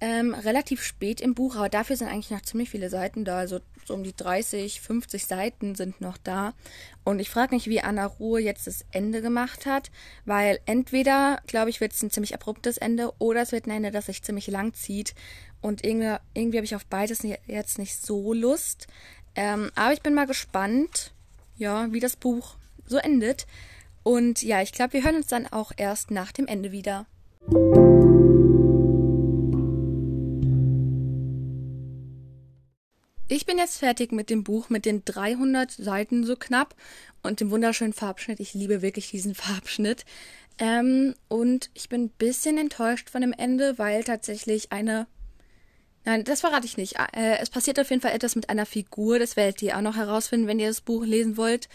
ähm, 0.00 0.34
relativ 0.34 0.82
spät 0.82 1.20
im 1.20 1.34
Buch, 1.34 1.56
aber 1.56 1.68
dafür 1.68 1.96
sind 1.96 2.08
eigentlich 2.08 2.30
noch 2.30 2.42
ziemlich 2.42 2.70
viele 2.70 2.90
Seiten 2.90 3.24
da. 3.24 3.38
Also 3.38 3.60
so 3.88 3.94
um 3.94 4.04
die 4.04 4.14
30, 4.14 4.80
50 4.80 5.26
Seiten 5.26 5.74
sind 5.74 6.00
noch 6.00 6.16
da. 6.16 6.54
Und 7.04 7.18
ich 7.18 7.30
frage 7.30 7.54
mich, 7.54 7.66
wie 7.66 7.80
Anna 7.80 8.06
Ruhe 8.06 8.40
jetzt 8.40 8.66
das 8.66 8.84
Ende 8.92 9.20
gemacht 9.20 9.66
hat, 9.66 9.90
weil 10.24 10.60
entweder, 10.66 11.40
glaube 11.46 11.70
ich, 11.70 11.80
wird 11.80 11.92
es 11.92 12.02
ein 12.02 12.10
ziemlich 12.10 12.34
abruptes 12.34 12.78
Ende 12.78 13.12
oder 13.18 13.42
es 13.42 13.52
wird 13.52 13.66
ein 13.66 13.72
Ende, 13.72 13.90
das 13.90 14.06
sich 14.06 14.22
ziemlich 14.22 14.46
lang 14.46 14.74
zieht. 14.74 15.14
Und 15.60 15.84
irgendwie, 15.84 16.16
irgendwie 16.34 16.58
habe 16.58 16.64
ich 16.64 16.76
auf 16.76 16.86
beides 16.86 17.22
jetzt 17.46 17.78
nicht 17.78 18.00
so 18.00 18.32
Lust. 18.32 18.86
Ähm, 19.34 19.70
aber 19.74 19.92
ich 19.92 20.02
bin 20.02 20.14
mal 20.14 20.26
gespannt, 20.26 21.12
ja, 21.56 21.92
wie 21.92 22.00
das 22.00 22.16
Buch 22.16 22.56
so 22.86 22.96
endet. 22.98 23.46
Und 24.02 24.42
ja, 24.42 24.62
ich 24.62 24.72
glaube, 24.72 24.92
wir 24.94 25.04
hören 25.04 25.16
uns 25.16 25.26
dann 25.26 25.46
auch 25.46 25.72
erst 25.76 26.10
nach 26.10 26.32
dem 26.32 26.46
Ende 26.46 26.72
wieder. 26.72 27.06
Ich 33.38 33.46
bin 33.46 33.56
jetzt 33.56 33.78
fertig 33.78 34.10
mit 34.10 34.30
dem 34.30 34.42
Buch 34.42 34.68
mit 34.68 34.84
den 34.84 35.04
300 35.04 35.70
Seiten 35.70 36.24
so 36.24 36.34
knapp 36.34 36.74
und 37.22 37.38
dem 37.38 37.52
wunderschönen 37.52 37.92
Farbschnitt. 37.92 38.40
Ich 38.40 38.52
liebe 38.52 38.82
wirklich 38.82 39.12
diesen 39.12 39.32
Farbschnitt. 39.36 40.04
Ähm, 40.58 41.14
und 41.28 41.70
ich 41.72 41.88
bin 41.88 42.06
ein 42.06 42.08
bisschen 42.08 42.58
enttäuscht 42.58 43.08
von 43.10 43.20
dem 43.20 43.32
Ende, 43.32 43.78
weil 43.78 44.02
tatsächlich 44.02 44.72
eine. 44.72 45.06
Nein, 46.04 46.24
das 46.24 46.40
verrate 46.40 46.66
ich 46.66 46.76
nicht. 46.76 46.96
Äh, 47.12 47.38
es 47.38 47.48
passiert 47.48 47.78
auf 47.78 47.90
jeden 47.90 48.02
Fall 48.02 48.10
etwas 48.10 48.34
mit 48.34 48.50
einer 48.50 48.66
Figur. 48.66 49.20
Das 49.20 49.36
werdet 49.36 49.62
ihr 49.62 49.76
auch 49.76 49.82
noch 49.82 49.94
herausfinden, 49.94 50.48
wenn 50.48 50.58
ihr 50.58 50.66
das 50.66 50.80
Buch 50.80 51.04
lesen 51.04 51.36
wollt. 51.36 51.68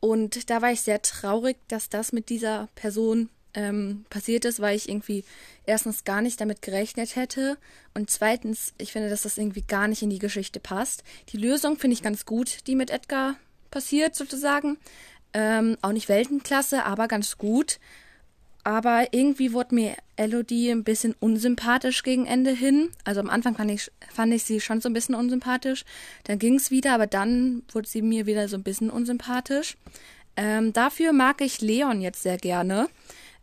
Und 0.00 0.48
da 0.48 0.62
war 0.62 0.72
ich 0.72 0.80
sehr 0.80 1.02
traurig, 1.02 1.58
dass 1.68 1.90
das 1.90 2.12
mit 2.12 2.30
dieser 2.30 2.70
Person 2.74 3.28
ähm, 3.56 4.04
passiert 4.10 4.44
ist, 4.44 4.60
weil 4.60 4.76
ich 4.76 4.88
irgendwie 4.88 5.24
erstens 5.64 6.04
gar 6.04 6.20
nicht 6.22 6.40
damit 6.40 6.62
gerechnet 6.62 7.16
hätte 7.16 7.58
und 7.94 8.10
zweitens, 8.10 8.74
ich 8.78 8.92
finde, 8.92 9.08
dass 9.08 9.22
das 9.22 9.38
irgendwie 9.38 9.62
gar 9.62 9.88
nicht 9.88 10.02
in 10.02 10.10
die 10.10 10.20
Geschichte 10.20 10.60
passt. 10.60 11.02
Die 11.30 11.38
Lösung 11.38 11.78
finde 11.78 11.94
ich 11.94 12.02
ganz 12.02 12.26
gut, 12.26 12.58
die 12.66 12.76
mit 12.76 12.90
Edgar 12.90 13.36
passiert 13.70 14.14
sozusagen. 14.14 14.76
Ähm, 15.32 15.76
auch 15.82 15.92
nicht 15.92 16.08
Weltenklasse, 16.08 16.84
aber 16.84 17.08
ganz 17.08 17.38
gut. 17.38 17.78
Aber 18.64 19.08
irgendwie 19.12 19.52
wurde 19.52 19.74
mir 19.74 19.94
Elodie 20.16 20.70
ein 20.70 20.84
bisschen 20.84 21.14
unsympathisch 21.20 22.02
gegen 22.02 22.26
Ende 22.26 22.50
hin. 22.50 22.90
Also 23.04 23.20
am 23.20 23.30
Anfang 23.30 23.54
fand 23.54 23.70
ich, 23.70 23.90
fand 24.12 24.34
ich 24.34 24.42
sie 24.42 24.60
schon 24.60 24.80
so 24.80 24.88
ein 24.88 24.92
bisschen 24.92 25.14
unsympathisch. 25.14 25.84
Dann 26.24 26.38
ging 26.38 26.56
es 26.56 26.70
wieder, 26.70 26.92
aber 26.92 27.06
dann 27.06 27.62
wurde 27.72 27.88
sie 27.88 28.02
mir 28.02 28.26
wieder 28.26 28.48
so 28.48 28.56
ein 28.56 28.62
bisschen 28.62 28.90
unsympathisch. 28.90 29.76
Ähm, 30.36 30.72
dafür 30.72 31.12
mag 31.12 31.40
ich 31.40 31.60
Leon 31.60 32.00
jetzt 32.02 32.22
sehr 32.22 32.36
gerne 32.36 32.88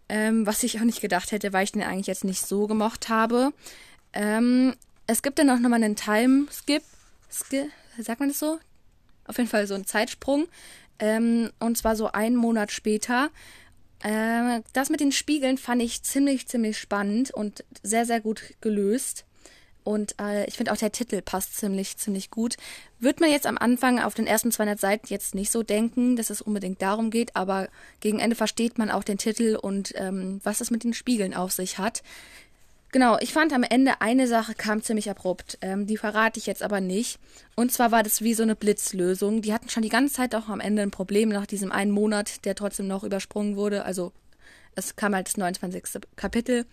ähm, 0.09 0.45
was 0.45 0.63
ich 0.63 0.79
auch 0.79 0.83
nicht 0.83 1.01
gedacht 1.01 1.31
hätte, 1.31 1.53
weil 1.53 1.63
ich 1.63 1.71
den 1.71 1.83
eigentlich 1.83 2.07
jetzt 2.07 2.23
nicht 2.23 2.45
so 2.45 2.67
gemocht 2.67 3.09
habe. 3.09 3.53
Ähm, 4.13 4.75
es 5.07 5.21
gibt 5.21 5.39
dann 5.39 5.49
auch 5.49 5.59
nochmal 5.59 5.83
einen 5.83 5.95
Time-Skip, 5.95 6.83
Skip, 7.29 7.71
sagt 7.99 8.19
man 8.19 8.29
das 8.29 8.39
so? 8.39 8.59
Auf 9.25 9.37
jeden 9.37 9.49
Fall 9.49 9.67
so 9.67 9.73
einen 9.73 9.85
Zeitsprung. 9.85 10.47
Ähm, 10.99 11.51
und 11.59 11.77
zwar 11.77 11.95
so 11.95 12.11
einen 12.11 12.35
Monat 12.35 12.71
später. 12.71 13.29
Äh, 14.03 14.61
das 14.73 14.89
mit 14.89 14.99
den 14.99 15.11
Spiegeln 15.11 15.57
fand 15.57 15.81
ich 15.81 16.03
ziemlich, 16.03 16.47
ziemlich 16.47 16.77
spannend 16.77 17.31
und 17.31 17.63
sehr, 17.81 18.05
sehr 18.05 18.21
gut 18.21 18.41
gelöst. 18.61 19.25
Und 19.83 20.15
äh, 20.19 20.45
ich 20.45 20.55
finde 20.55 20.71
auch 20.71 20.77
der 20.77 20.91
Titel 20.91 21.21
passt 21.21 21.57
ziemlich, 21.57 21.97
ziemlich 21.97 22.31
gut. 22.31 22.55
Wird 22.99 23.19
man 23.19 23.29
jetzt 23.29 23.47
am 23.47 23.57
Anfang 23.57 23.99
auf 23.99 24.13
den 24.13 24.27
ersten 24.27 24.51
200 24.51 24.79
Seiten 24.79 25.07
jetzt 25.07 25.35
nicht 25.35 25.51
so 25.51 25.63
denken, 25.63 26.15
dass 26.15 26.29
es 26.29 26.41
unbedingt 26.41 26.81
darum 26.81 27.09
geht, 27.09 27.35
aber 27.35 27.69
gegen 27.99 28.19
Ende 28.19 28.35
versteht 28.35 28.77
man 28.77 28.89
auch 28.89 29.03
den 29.03 29.17
Titel 29.17 29.57
und 29.61 29.93
ähm, 29.95 30.39
was 30.43 30.61
es 30.61 30.71
mit 30.71 30.83
den 30.83 30.93
Spiegeln 30.93 31.33
auf 31.33 31.51
sich 31.51 31.77
hat. 31.77 32.01
Genau, 32.93 33.17
ich 33.19 33.33
fand 33.33 33.51
am 33.53 33.63
Ende 33.63 34.01
eine 34.01 34.27
Sache 34.27 34.53
kam 34.53 34.83
ziemlich 34.83 35.09
abrupt. 35.09 35.57
Ähm, 35.61 35.87
die 35.87 35.97
verrate 35.97 36.39
ich 36.39 36.45
jetzt 36.45 36.61
aber 36.61 36.79
nicht. 36.79 37.17
Und 37.55 37.71
zwar 37.71 37.91
war 37.91 38.03
das 38.03 38.21
wie 38.21 38.35
so 38.35 38.43
eine 38.43 38.55
Blitzlösung. 38.55 39.41
Die 39.41 39.51
hatten 39.51 39.67
schon 39.67 39.81
die 39.81 39.89
ganze 39.89 40.13
Zeit 40.13 40.35
auch 40.35 40.47
am 40.47 40.59
Ende 40.59 40.83
ein 40.83 40.91
Problem 40.91 41.29
nach 41.29 41.47
diesem 41.47 41.71
einen 41.71 41.89
Monat, 41.89 42.45
der 42.45 42.53
trotzdem 42.53 42.85
noch 42.85 43.03
übersprungen 43.03 43.55
wurde. 43.55 43.83
Also 43.83 44.11
es 44.75 44.95
kam 44.95 45.15
halt 45.15 45.27
das 45.27 45.37
29. 45.37 46.03
Kapitel. 46.15 46.67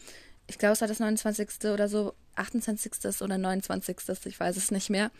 Ich 0.50 0.58
glaube, 0.58 0.72
es 0.72 0.80
war 0.80 0.88
das 0.88 0.98
29. 0.98 1.70
oder 1.72 1.88
so. 1.88 2.12
28. 2.34 3.22
oder 3.22 3.38
29. 3.38 3.96
Ich 4.26 4.40
weiß 4.40 4.56
es 4.56 4.70
nicht 4.70 4.90
mehr. 4.90 5.10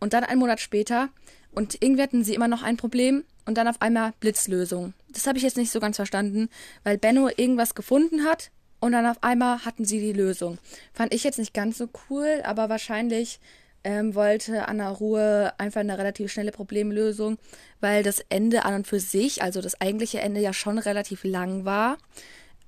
Und 0.00 0.14
dann 0.14 0.24
einen 0.24 0.40
Monat 0.40 0.60
später. 0.60 1.10
Und 1.52 1.82
irgendwie 1.82 2.02
hatten 2.02 2.24
sie 2.24 2.34
immer 2.34 2.48
noch 2.48 2.62
ein 2.62 2.78
Problem. 2.78 3.24
Und 3.44 3.58
dann 3.58 3.68
auf 3.68 3.82
einmal 3.82 4.12
Blitzlösung. 4.20 4.94
Das 5.12 5.26
habe 5.26 5.36
ich 5.38 5.44
jetzt 5.44 5.56
nicht 5.58 5.70
so 5.70 5.80
ganz 5.80 5.96
verstanden, 5.96 6.48
weil 6.84 6.96
Benno 6.96 7.28
irgendwas 7.28 7.74
gefunden 7.74 8.24
hat. 8.24 8.50
Und 8.80 8.92
dann 8.92 9.06
auf 9.06 9.22
einmal 9.22 9.64
hatten 9.64 9.84
sie 9.84 10.00
die 10.00 10.12
Lösung. 10.12 10.58
Fand 10.94 11.12
ich 11.12 11.22
jetzt 11.24 11.38
nicht 11.38 11.52
ganz 11.52 11.78
so 11.78 11.88
cool, 12.08 12.42
aber 12.44 12.68
wahrscheinlich 12.68 13.40
ähm, 13.84 14.14
wollte 14.14 14.68
Anna 14.68 14.88
Ruhe 14.90 15.52
einfach 15.58 15.80
eine 15.80 15.98
relativ 15.98 16.32
schnelle 16.32 16.52
Problemlösung, 16.52 17.38
weil 17.80 18.02
das 18.02 18.20
Ende 18.28 18.64
an 18.64 18.74
und 18.74 18.86
für 18.86 19.00
sich, 19.00 19.42
also 19.42 19.60
das 19.60 19.80
eigentliche 19.80 20.20
Ende 20.20 20.40
ja 20.40 20.52
schon 20.52 20.78
relativ 20.78 21.24
lang 21.24 21.64
war. 21.64 21.98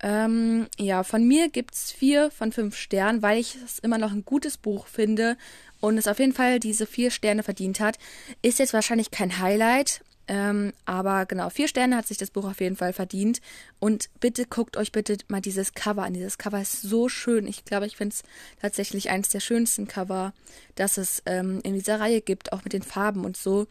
Ähm, 0.03 0.67
ja, 0.79 1.03
von 1.03 1.27
mir 1.27 1.49
gibt's 1.51 1.93
vier 1.93 2.31
von 2.31 2.53
fünf 2.53 2.77
Sternen, 2.77 3.23
weil 3.23 3.39
ich 3.39 3.57
es 3.65 3.79
immer 3.79 3.99
noch 3.99 4.13
ein 4.13 4.25
gutes 4.25 4.57
Buch 4.57 4.87
finde 4.87 5.37
und 5.81 5.99
es 5.99 6.07
auf 6.07 6.19
jeden 6.19 6.33
Fall 6.33 6.59
diese 6.61 6.87
vier 6.87 7.11
Sterne 7.11 7.43
verdient 7.43 7.81
hat. 7.81 7.99
Ist 8.43 8.59
jetzt 8.59 8.73
wahrscheinlich 8.73 9.11
kein 9.11 9.39
Highlight, 9.39 10.03
ähm, 10.31 10.73
aber 10.85 11.27
genau, 11.27 11.51
vier 11.51 11.67
Sterne 11.67 11.97
hat 11.97 12.07
sich 12.07 12.17
das 12.17 12.31
Buch 12.31 12.45
auf 12.45 12.61
jeden 12.61 12.77
Fall 12.77 12.93
verdient. 12.93 13.41
Und 13.81 14.11
bitte 14.21 14.47
guckt 14.47 14.77
euch 14.77 14.93
bitte 14.93 15.19
mal 15.27 15.41
dieses 15.41 15.75
Cover 15.75 16.05
an. 16.05 16.15
Dieses 16.15 16.39
Cover 16.39 16.63
ist 16.63 16.83
so 16.83 17.09
schön. 17.09 17.49
Ich 17.49 17.65
glaube, 17.65 17.87
ich 17.87 17.97
finde 17.97 18.15
es 18.15 18.23
tatsächlich 18.63 19.11
eines 19.11 19.31
der 19.31 19.41
schönsten 19.41 19.89
Cover, 19.89 20.33
das 20.77 20.99
es 20.99 21.21
ähm, 21.27 21.61
in 21.65 21.75
dieser 21.75 21.99
Reihe 21.99 22.21
gibt, 22.21 22.53
auch 22.53 22.63
mit 22.63 22.73
den 22.73 22.83
Farben 22.83 23.25
und 23.25 23.37
so. 23.37 23.67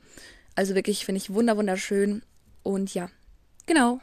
Also 0.54 0.76
wirklich 0.76 1.06
finde 1.06 1.20
ich 1.20 1.34
wunder 1.34 1.56
wunderschön. 1.56 2.24
Und 2.62 2.94
ja, 2.94 3.10
genau. 3.66 4.02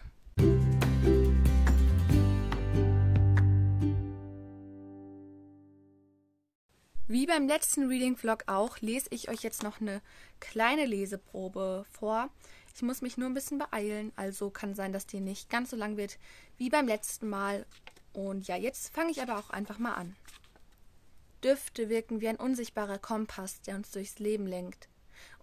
Wie 7.08 7.25
beim 7.25 7.46
letzten 7.46 7.86
Reading 7.86 8.16
Vlog 8.16 8.42
auch, 8.48 8.80
lese 8.80 9.06
ich 9.10 9.28
euch 9.28 9.44
jetzt 9.44 9.62
noch 9.62 9.80
eine 9.80 10.02
kleine 10.40 10.86
Leseprobe 10.86 11.86
vor. 11.88 12.30
Ich 12.75 12.82
muss 12.82 13.00
mich 13.00 13.16
nur 13.16 13.28
ein 13.28 13.34
bisschen 13.34 13.58
beeilen, 13.58 14.10
also 14.16 14.50
kann 14.50 14.75
sein, 14.75 14.92
dass 14.92 15.06
die 15.06 15.20
nicht 15.20 15.48
ganz 15.48 15.70
so 15.70 15.76
lang 15.76 15.96
wird 15.96 16.18
wie 16.58 16.68
beim 16.68 16.88
letzten 16.88 17.28
Mal. 17.28 17.64
Und 18.12 18.48
ja, 18.48 18.56
jetzt 18.56 18.92
fange 18.92 19.12
ich 19.12 19.22
aber 19.22 19.38
auch 19.38 19.50
einfach 19.50 19.78
mal 19.78 19.94
an. 19.94 20.16
Düfte 21.44 21.88
wirken 21.88 22.20
wie 22.20 22.26
ein 22.26 22.40
unsichtbarer 22.40 22.98
Kompass, 22.98 23.60
der 23.60 23.76
uns 23.76 23.92
durchs 23.92 24.18
Leben 24.18 24.48
lenkt. 24.48 24.88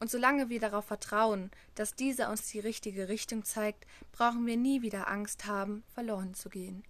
Und 0.01 0.11
solange 0.11 0.49
wir 0.49 0.59
darauf 0.59 0.83
vertrauen, 0.83 1.49
dass 1.75 1.95
dieser 1.95 2.29
uns 2.29 2.51
die 2.51 2.59
richtige 2.59 3.07
Richtung 3.07 3.45
zeigt, 3.45 3.87
brauchen 4.11 4.45
wir 4.45 4.57
nie 4.57 4.81
wieder 4.81 5.07
Angst 5.07 5.45
haben, 5.45 5.83
verloren 5.93 6.33
zu 6.33 6.49
gehen. 6.49 6.83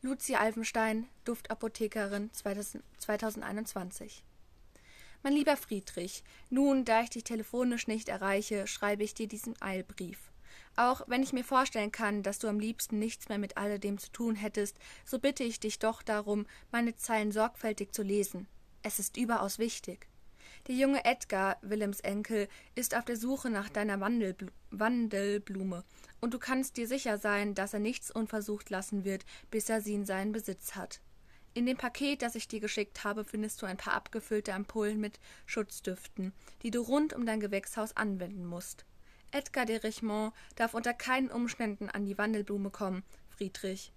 Luzi 0.00 0.36
Alfenstein, 0.36 1.08
Duftapothekerin 1.24 2.30
2021. 2.32 4.22
Mein 5.24 5.32
lieber 5.32 5.56
Friedrich, 5.56 6.22
nun, 6.50 6.84
da 6.84 7.02
ich 7.02 7.10
dich 7.10 7.24
telefonisch 7.24 7.88
nicht 7.88 8.08
erreiche, 8.08 8.68
schreibe 8.68 9.02
ich 9.02 9.14
dir 9.14 9.26
diesen 9.26 9.60
Eilbrief. 9.60 10.30
Auch 10.76 11.02
wenn 11.08 11.24
ich 11.24 11.32
mir 11.32 11.42
vorstellen 11.42 11.90
kann, 11.90 12.22
dass 12.22 12.38
du 12.38 12.46
am 12.46 12.60
liebsten 12.60 13.00
nichts 13.00 13.28
mehr 13.28 13.38
mit 13.38 13.56
alledem 13.56 13.98
zu 13.98 14.12
tun 14.12 14.36
hättest, 14.36 14.76
so 15.04 15.18
bitte 15.18 15.42
ich 15.42 15.58
dich 15.58 15.80
doch 15.80 16.02
darum, 16.02 16.46
meine 16.70 16.94
Zeilen 16.94 17.32
sorgfältig 17.32 17.92
zu 17.92 18.04
lesen. 18.04 18.46
Es 18.84 19.00
ist 19.00 19.16
überaus 19.16 19.58
wichtig. 19.58 20.06
Der 20.68 20.76
junge 20.76 21.02
Edgar, 21.06 21.56
Willems 21.62 22.00
Enkel, 22.00 22.46
ist 22.74 22.94
auf 22.94 23.06
der 23.06 23.16
Suche 23.16 23.48
nach 23.48 23.70
deiner 23.70 24.00
Wandelbl 24.00 24.52
Wandelblume, 24.70 25.82
und 26.20 26.34
du 26.34 26.38
kannst 26.38 26.76
dir 26.76 26.86
sicher 26.86 27.16
sein, 27.16 27.54
dass 27.54 27.72
er 27.72 27.80
nichts 27.80 28.10
unversucht 28.10 28.68
lassen 28.68 29.02
wird, 29.02 29.24
bis 29.50 29.70
er 29.70 29.80
sie 29.80 29.94
in 29.94 30.04
seinen 30.04 30.32
Besitz 30.32 30.74
hat. 30.74 31.00
In 31.54 31.64
dem 31.64 31.78
Paket, 31.78 32.20
das 32.20 32.34
ich 32.34 32.48
dir 32.48 32.60
geschickt 32.60 33.02
habe, 33.02 33.24
findest 33.24 33.62
du 33.62 33.66
ein 33.66 33.78
paar 33.78 33.94
abgefüllte 33.94 34.52
Ampullen 34.52 35.00
mit 35.00 35.18
Schutzdüften, 35.46 36.34
die 36.62 36.70
du 36.70 36.82
rund 36.82 37.14
um 37.14 37.24
dein 37.24 37.40
Gewächshaus 37.40 37.96
anwenden 37.96 38.44
musst. 38.44 38.84
Edgar 39.30 39.64
de 39.64 39.78
Richemont 39.78 40.34
darf 40.56 40.74
unter 40.74 40.92
keinen 40.92 41.30
Umständen 41.30 41.88
an 41.88 42.04
die 42.04 42.18
Wandelblume 42.18 42.68
kommen, 42.68 43.04
Friedrich. 43.30 43.94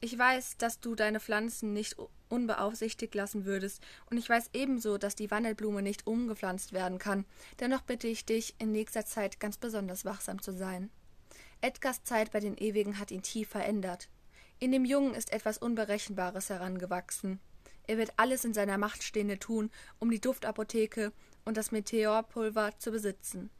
Ich 0.00 0.16
weiß, 0.16 0.58
dass 0.58 0.78
du 0.78 0.94
deine 0.94 1.18
Pflanzen 1.18 1.72
nicht 1.72 1.96
unbeaufsichtigt 2.28 3.14
lassen 3.14 3.44
würdest, 3.44 3.82
und 4.10 4.16
ich 4.16 4.28
weiß 4.28 4.50
ebenso, 4.52 4.96
dass 4.96 5.16
die 5.16 5.30
Wandelblume 5.30 5.82
nicht 5.82 6.06
umgepflanzt 6.06 6.72
werden 6.72 6.98
kann. 6.98 7.24
Dennoch 7.58 7.82
bitte 7.82 8.06
ich 8.06 8.24
dich, 8.24 8.54
in 8.58 8.70
nächster 8.70 9.04
Zeit 9.04 9.40
ganz 9.40 9.56
besonders 9.56 10.04
wachsam 10.04 10.40
zu 10.40 10.52
sein. 10.52 10.90
Edgars 11.60 12.04
Zeit 12.04 12.30
bei 12.30 12.38
den 12.38 12.56
Ewigen 12.56 12.98
hat 13.00 13.10
ihn 13.10 13.22
tief 13.22 13.48
verändert. 13.48 14.08
In 14.60 14.70
dem 14.70 14.84
Jungen 14.84 15.14
ist 15.14 15.32
etwas 15.32 15.58
Unberechenbares 15.58 16.50
herangewachsen. 16.50 17.40
Er 17.88 17.98
wird 17.98 18.12
alles 18.16 18.44
in 18.44 18.54
seiner 18.54 18.78
Macht 18.78 19.02
Stehende 19.02 19.38
tun, 19.38 19.70
um 19.98 20.10
die 20.10 20.20
Duftapotheke 20.20 21.12
und 21.44 21.56
das 21.56 21.72
Meteorpulver 21.72 22.78
zu 22.78 22.92
besitzen. 22.92 23.50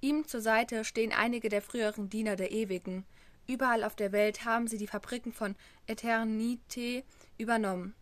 Ihm 0.00 0.26
zur 0.26 0.40
Seite 0.40 0.84
stehen 0.84 1.12
einige 1.12 1.48
der 1.48 1.62
früheren 1.62 2.10
Diener 2.10 2.36
der 2.36 2.52
Ewigen, 2.52 3.06
Überall 3.48 3.82
auf 3.82 3.96
der 3.96 4.12
Welt 4.12 4.44
haben 4.44 4.68
sie 4.68 4.76
die 4.76 4.86
Fabriken 4.86 5.32
von 5.32 5.56
Eternité 5.88 7.02
übernommen. 7.38 7.94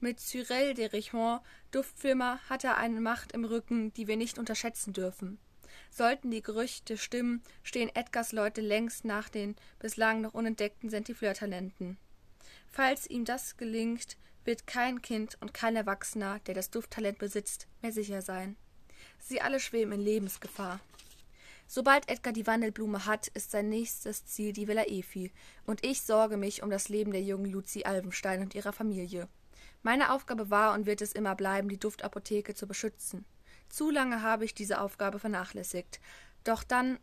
Mit 0.00 0.18
Cyril 0.18 0.72
de 0.72 0.86
Richemont, 0.86 1.42
Duftfirma, 1.72 2.40
hat 2.48 2.64
er 2.64 2.78
eine 2.78 3.00
Macht 3.00 3.32
im 3.32 3.44
Rücken, 3.44 3.92
die 3.92 4.06
wir 4.08 4.16
nicht 4.16 4.38
unterschätzen 4.38 4.94
dürfen. 4.94 5.38
Sollten 5.90 6.30
die 6.30 6.42
Gerüchte 6.42 6.96
stimmen, 6.96 7.42
stehen 7.62 7.94
Edgars 7.94 8.32
Leute 8.32 8.62
längst 8.62 9.04
nach 9.04 9.28
den 9.28 9.56
bislang 9.78 10.22
noch 10.22 10.32
unentdeckten 10.32 10.88
Sentifleurtalenten. 10.88 11.98
Falls 12.66 13.06
ihm 13.06 13.26
das 13.26 13.58
gelingt, 13.58 14.16
wird 14.44 14.66
kein 14.66 15.02
Kind 15.02 15.36
und 15.40 15.52
kein 15.52 15.76
Erwachsener, 15.76 16.38
der 16.46 16.54
das 16.54 16.70
Dufttalent 16.70 17.18
besitzt, 17.18 17.68
mehr 17.82 17.92
sicher 17.92 18.22
sein. 18.22 18.56
Sie 19.18 19.42
alle 19.42 19.60
schweben 19.60 19.92
in 19.92 20.00
Lebensgefahr. 20.00 20.80
Sobald 21.66 22.08
Edgar 22.08 22.32
die 22.32 22.46
Wandelblume 22.46 23.06
hat, 23.06 23.28
ist 23.28 23.50
sein 23.50 23.68
nächstes 23.68 24.26
Ziel 24.26 24.52
die 24.52 24.68
Villa 24.68 24.84
Efi, 24.86 25.32
und 25.66 25.84
ich 25.84 26.02
sorge 26.02 26.36
mich 26.36 26.62
um 26.62 26.70
das 26.70 26.88
Leben 26.88 27.12
der 27.12 27.22
jungen 27.22 27.50
Luzi 27.50 27.84
Alvenstein 27.84 28.42
und 28.42 28.54
ihrer 28.54 28.72
Familie. 28.72 29.28
Meine 29.82 30.12
Aufgabe 30.12 30.50
war 30.50 30.74
und 30.74 30.86
wird 30.86 31.02
es 31.02 31.12
immer 31.12 31.34
bleiben, 31.34 31.68
die 31.68 31.78
Duftapotheke 31.78 32.54
zu 32.54 32.66
beschützen. 32.66 33.24
Zu 33.68 33.90
lange 33.90 34.22
habe 34.22 34.44
ich 34.44 34.54
diese 34.54 34.80
Aufgabe 34.80 35.18
vernachlässigt. 35.18 36.00
Doch 36.44 36.64
dann, 36.64 36.98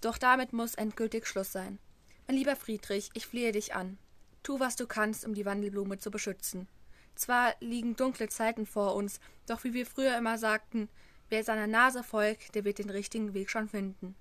doch 0.00 0.18
damit 0.18 0.52
muss 0.52 0.74
endgültig 0.74 1.26
Schluss 1.26 1.52
sein. 1.52 1.78
Mein 2.26 2.36
lieber 2.36 2.56
Friedrich, 2.56 3.10
ich 3.14 3.26
flehe 3.26 3.52
dich 3.52 3.74
an. 3.74 3.98
Tu, 4.42 4.58
was 4.60 4.76
du 4.76 4.86
kannst, 4.86 5.24
um 5.24 5.34
die 5.34 5.44
Wandelblume 5.44 5.98
zu 5.98 6.10
beschützen. 6.10 6.68
Zwar 7.14 7.54
liegen 7.60 7.96
dunkle 7.96 8.28
Zeiten 8.28 8.64
vor 8.64 8.94
uns, 8.94 9.20
doch 9.46 9.64
wie 9.64 9.74
wir 9.74 9.86
früher 9.86 10.16
immer 10.16 10.38
sagten, 10.38 10.88
Wer 11.30 11.44
seiner 11.44 11.66
Nase 11.66 12.02
folgt, 12.02 12.54
der 12.54 12.64
wird 12.64 12.78
den 12.78 12.90
richtigen 12.90 13.34
Weg 13.34 13.50
schon 13.50 13.68
finden. 13.68 14.14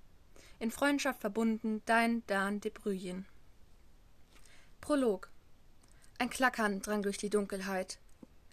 In 0.60 0.72
Freundschaft 0.72 1.22
verbunden, 1.22 1.82
dein 1.86 2.26
Dan 2.28 2.60
de 2.60 2.72
Brüyen. 2.72 3.26
Prolog. 4.82 5.30
Ein 6.18 6.30
Klackern 6.30 6.82
drang 6.82 7.04
durch 7.04 7.18
die 7.18 7.30
Dunkelheit. 7.30 8.00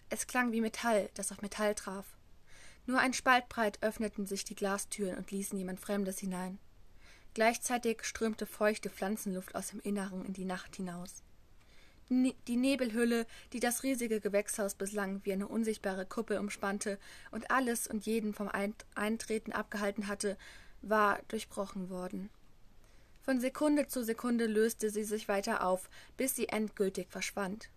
Es 0.09 0.27
klang 0.27 0.51
wie 0.51 0.61
Metall, 0.61 1.09
das 1.15 1.31
auf 1.31 1.41
Metall 1.41 1.75
traf. 1.75 2.05
Nur 2.85 2.99
ein 2.99 3.13
Spalt 3.13 3.49
breit 3.49 3.81
öffneten 3.81 4.27
sich 4.27 4.45
die 4.45 4.55
Glastüren 4.55 5.17
und 5.17 5.31
ließen 5.31 5.57
jemand 5.57 5.79
Fremdes 5.79 6.19
hinein. 6.19 6.59
Gleichzeitig 7.33 8.03
strömte 8.03 8.45
feuchte 8.45 8.89
Pflanzenluft 8.89 9.55
aus 9.55 9.67
dem 9.69 9.81
Inneren 9.81 10.23
in 10.23 10.33
die 10.33 10.45
Nacht 10.45 10.75
hinaus. 10.77 11.24
Ne-, 12.09 12.35
die 12.47 12.57
Nebelhülle, 12.57 13.25
die 13.53 13.59
das 13.59 13.83
riesige 13.83 14.19
Gewächshaus 14.19 14.75
bislang 14.75 15.21
wie 15.23 15.33
eine 15.33 15.47
unsichtbare 15.47 16.05
Kuppel 16.05 16.37
umspannte 16.37 16.99
und 17.31 17.49
alles 17.49 17.87
und 17.87 18.05
jeden 18.05 18.33
vom 18.33 18.49
Eintreten 18.95 19.51
abgehalten 19.51 20.07
hatte, 20.07 20.37
war 20.81 21.19
durchbrochen 21.27 21.89
worden. 21.89 22.29
Von 23.23 23.39
Sekunde 23.39 23.87
zu 23.87 24.03
Sekunde 24.03 24.45
löste 24.45 24.91
sie 24.91 25.03
sich 25.03 25.27
weiter 25.27 25.65
auf, 25.65 25.89
bis 26.15 26.35
sie 26.35 26.47
endgültig 26.49 27.07
verschwand. 27.09 27.69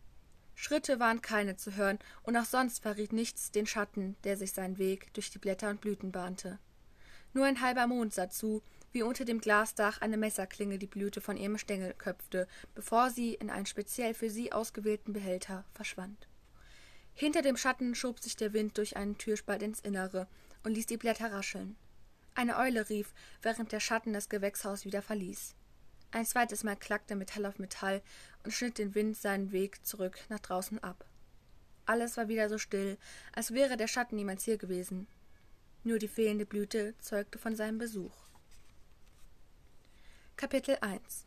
Schritte 0.54 1.00
waren 1.00 1.22
keine 1.22 1.56
zu 1.56 1.76
hören, 1.76 1.98
und 2.22 2.36
auch 2.36 2.44
sonst 2.44 2.82
verriet 2.82 3.12
nichts 3.14 3.50
den 3.50 3.66
Schatten, 3.66 4.16
der 4.24 4.36
sich 4.36 4.52
seinen 4.52 4.76
Weg 4.76 5.14
durch 5.14 5.30
die 5.30 5.38
Blätter 5.38 5.70
und 5.70 5.80
Blüten 5.80 6.12
bahnte. 6.12 6.58
Nur 7.32 7.46
ein 7.46 7.62
halber 7.62 7.86
Mond 7.86 8.12
sah 8.12 8.28
zu, 8.28 8.62
wie 8.92 9.02
unter 9.02 9.24
dem 9.24 9.40
Glasdach 9.40 10.00
eine 10.00 10.16
Messerklinge 10.16 10.78
die 10.78 10.86
Blüte 10.86 11.20
von 11.20 11.36
ihrem 11.36 11.58
Stängel 11.58 11.94
köpfte, 11.94 12.48
bevor 12.74 13.10
sie 13.10 13.34
in 13.34 13.50
einen 13.50 13.66
speziell 13.66 14.14
für 14.14 14.30
sie 14.30 14.52
ausgewählten 14.52 15.12
Behälter 15.12 15.64
verschwand. 15.72 16.28
Hinter 17.14 17.42
dem 17.42 17.56
Schatten 17.56 17.94
schob 17.94 18.20
sich 18.20 18.36
der 18.36 18.52
Wind 18.52 18.78
durch 18.78 18.96
einen 18.96 19.18
Türspalt 19.18 19.62
ins 19.62 19.80
Innere 19.80 20.28
und 20.62 20.74
ließ 20.74 20.86
die 20.86 20.96
Blätter 20.96 21.32
rascheln. 21.32 21.76
Eine 22.34 22.56
Eule 22.56 22.88
rief, 22.88 23.12
während 23.42 23.72
der 23.72 23.80
Schatten 23.80 24.12
das 24.12 24.28
Gewächshaus 24.28 24.84
wieder 24.84 25.02
verließ. 25.02 25.56
Ein 26.12 26.24
zweites 26.24 26.62
Mal 26.62 26.76
klackte 26.76 27.16
Metall 27.16 27.44
auf 27.46 27.58
Metall 27.58 28.02
und 28.44 28.52
schnitt 28.52 28.78
den 28.78 28.94
Wind 28.94 29.16
seinen 29.16 29.50
Weg 29.50 29.84
zurück 29.84 30.18
nach 30.28 30.38
draußen 30.38 30.82
ab. 30.82 31.04
Alles 31.84 32.16
war 32.16 32.28
wieder 32.28 32.48
so 32.48 32.56
still, 32.56 32.98
als 33.32 33.52
wäre 33.52 33.76
der 33.76 33.88
Schatten 33.88 34.16
niemals 34.16 34.44
hier 34.44 34.56
gewesen. 34.56 35.08
Nur 35.82 35.98
die 35.98 36.06
fehlende 36.06 36.46
Blüte 36.46 36.94
zeugte 36.98 37.38
von 37.38 37.56
seinem 37.56 37.78
Besuch. 37.78 38.27
Kapitel 40.38 40.78
1 40.82 41.26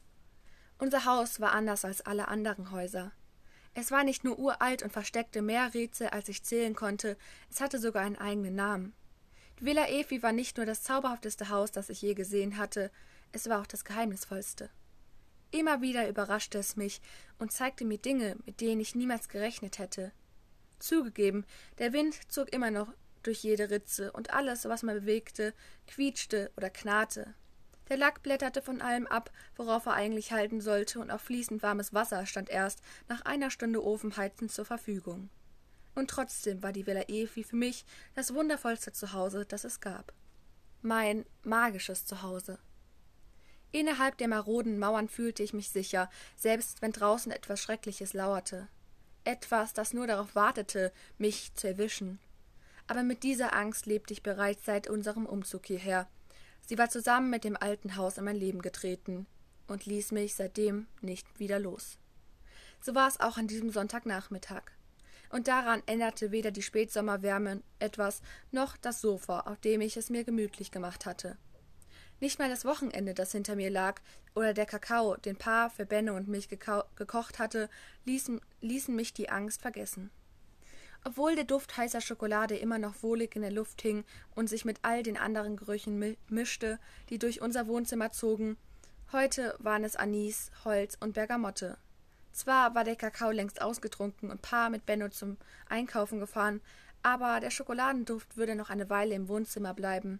Unser 0.78 1.04
Haus 1.04 1.42
war 1.42 1.52
anders 1.52 1.84
als 1.84 2.00
alle 2.00 2.30
anderen 2.30 2.72
Häuser. 2.72 3.12
Es 3.74 3.92
war 3.92 4.06
nicht 4.06 4.24
nur 4.24 4.40
uralt 4.40 4.84
und 4.84 4.94
versteckte 4.94 5.42
mehr 5.42 5.74
Rätsel, 5.74 6.08
als 6.08 6.30
ich 6.30 6.46
zählen 6.46 6.74
konnte, 6.76 7.18
es 7.50 7.60
hatte 7.60 7.78
sogar 7.78 8.04
einen 8.04 8.16
eigenen 8.16 8.56
Namen. 8.56 8.94
Die 9.60 9.66
Villa 9.66 9.90
Efi 9.90 10.24
war 10.24 10.32
nicht 10.32 10.56
nur 10.56 10.66
das 10.66 10.84
zauberhafteste 10.84 11.50
Haus, 11.50 11.74
das 11.74 11.90
ich 11.90 12.02
je 12.02 12.14
gesehen 12.14 12.56
hatte, 12.56 12.90
es 13.34 13.50
war 13.50 13.60
auch 13.60 13.68
das 13.68 13.84
geheimnisvollste. 13.84 14.70
Immer 15.52 15.82
wieder 15.82 16.08
überraschte 16.08 16.60
es 16.60 16.78
mich 16.78 17.02
und 17.38 17.52
zeigte 17.52 17.84
mir 17.84 17.98
Dinge, 17.98 18.38
mit 18.46 18.62
denen 18.62 18.80
ich 18.80 18.96
niemals 18.96 19.28
gerechnet 19.28 19.78
hätte. 19.78 20.14
Zugegeben, 20.80 21.46
der 21.80 21.92
Wind 21.92 22.32
zog 22.32 22.54
immer 22.54 22.72
noch 22.72 22.94
durch 23.24 23.44
jede 23.44 23.72
Ritze, 23.72 24.14
und 24.14 24.32
alles, 24.32 24.70
was 24.70 24.84
man 24.84 25.02
bewegte, 25.02 25.54
quietschte 25.86 26.50
oder 26.56 26.70
knarrte. 26.70 27.36
Der 27.92 27.98
Lack 27.98 28.24
blätterte 28.24 28.62
von 28.62 28.80
allem 28.80 29.06
ab, 29.06 29.32
worauf 29.58 29.86
er 29.86 29.96
eigentlich 29.96 30.32
halten 30.32 30.62
sollte, 30.62 31.02
und 31.02 31.12
auch 31.12 31.20
fließend 31.20 31.62
warmes 31.62 31.94
Wasser 31.94 32.26
stand 32.26 32.50
erst 32.50 32.80
nach 33.10 33.26
einer 33.26 33.52
Stunde 33.52 33.84
Ofenheizen 33.84 34.48
zur 34.48 34.64
Verfügung. 34.64 35.30
Und 35.94 36.10
trotzdem 36.10 36.64
war 36.64 36.72
die 36.72 36.88
Villa 36.88 37.04
Efi 37.10 37.44
für 37.44 37.58
mich 37.58 37.84
das 38.16 38.34
wundervollste 38.34 38.94
Zuhause, 38.94 39.46
das 39.46 39.66
es 39.66 39.82
gab. 39.82 40.14
Mein 40.82 41.26
magisches 41.44 42.06
Zuhause. 42.06 42.60
Innerhalb 43.74 44.18
der 44.20 44.30
maroden 44.30 44.80
Mauern 44.80 45.10
fühlte 45.10 45.44
ich 45.44 45.52
mich 45.52 45.70
sicher, 45.70 46.10
selbst 46.38 46.82
wenn 46.82 46.94
draußen 46.94 47.34
etwas 47.34 47.62
Schreckliches 47.62 48.14
lauerte. 48.14 48.70
Etwas, 49.26 49.74
das 49.74 49.92
nur 49.92 50.08
darauf 50.08 50.34
wartete, 50.34 50.94
mich 51.18 51.54
zu 51.56 51.68
erwischen. 51.68 52.20
Aber 52.88 53.04
mit 53.04 53.24
dieser 53.24 53.54
Angst 53.54 53.86
lebte 53.86 54.14
ich 54.14 54.24
bereits 54.24 54.64
seit 54.64 54.88
unserem 54.88 55.26
Umzug 55.26 55.66
hierher, 55.66 56.08
Sie 56.66 56.78
war 56.78 56.90
zusammen 56.90 57.30
mit 57.30 57.44
dem 57.44 57.58
alten 57.58 57.96
Haus 57.98 58.18
in 58.18 58.24
mein 58.24 58.36
Leben 58.36 58.62
getreten 58.62 59.28
und 59.68 59.86
ließ 59.86 60.12
mich 60.12 60.36
seitdem 60.36 60.88
nicht 61.02 61.40
wieder 61.40 61.60
los. 61.60 61.98
So 62.80 62.96
war 62.96 63.08
es 63.08 63.20
auch 63.20 63.38
an 63.38 63.48
diesem 63.48 63.72
Sonntagnachmittag. 63.72 64.64
und 65.32 65.48
daran 65.48 65.82
änderte 65.86 66.32
weder 66.32 66.52
die 66.52 66.62
Spätsommerwärme 66.62 67.62
etwas, 67.80 68.22
noch 68.52 68.78
das 68.78 69.02
Sofa, 69.02 69.42
auf 69.42 69.60
dem 69.60 69.82
ich 69.82 69.98
es 69.98 70.10
mir 70.10 70.24
gemütlich 70.24 70.72
gemacht 70.72 71.06
hatte. 71.06 71.38
Nicht 72.20 72.38
mal 72.38 72.50
das 72.50 72.66
Wochenende, 72.66 73.14
das 73.14 73.32
hinter 73.32 73.56
mir 73.56 73.70
lag, 73.70 74.02
oder 74.36 74.54
der 74.54 74.66
Kakao, 74.66 75.16
den 75.16 75.36
Pa 75.36 75.70
für 75.70 75.86
Benno 75.86 76.16
und 76.16 76.28
mich 76.28 76.50
gekocht 76.50 77.40
hatte, 77.40 77.70
ließen, 78.06 78.40
ließen 78.62 78.96
mich 78.96 79.14
die 79.14 79.30
Angst 79.30 79.62
vergessen. 79.62 80.12
Obwohl 81.04 81.36
der 81.36 81.46
Duft 81.46 81.78
heißer 81.78 82.02
Schokolade 82.02 82.56
immer 82.56 82.78
noch 82.78 83.02
wohlig 83.02 83.36
in 83.36 83.42
der 83.42 83.52
Luft 83.52 83.82
hing 83.82 84.04
und 84.36 84.50
sich 84.50 84.66
mit 84.66 84.80
all 84.84 85.02
den 85.02 85.18
anderen 85.18 85.58
Gerüchen 85.58 86.16
mischte, 86.30 86.80
die 87.10 87.18
durch 87.18 87.42
unser 87.42 87.68
Wohnzimmer 87.68 88.12
zogen, 88.12 88.58
heute 89.12 89.56
waren 89.60 89.84
es 89.84 89.96
Anis, 89.96 90.52
Holz 90.64 90.98
und 91.00 91.14
Bergamotte. 91.14 91.78
Zwar 92.32 92.76
war 92.76 92.84
der 92.84 92.96
Kakao 92.96 93.32
längst 93.32 93.62
ausgetrunken 93.62 94.30
und 94.30 94.42
Pa 94.42 94.70
mit 94.70 94.86
Benno 94.86 95.10
zum 95.10 95.38
Einkaufen 95.68 96.20
gefahren, 96.20 96.62
aber 97.04 97.40
der 97.40 97.50
Schokoladenduft 97.50 98.38
würde 98.38 98.56
noch 98.56 98.70
eine 98.70 98.90
Weile 98.90 99.16
im 99.16 99.28
Wohnzimmer 99.28 99.74
bleiben. 99.74 100.20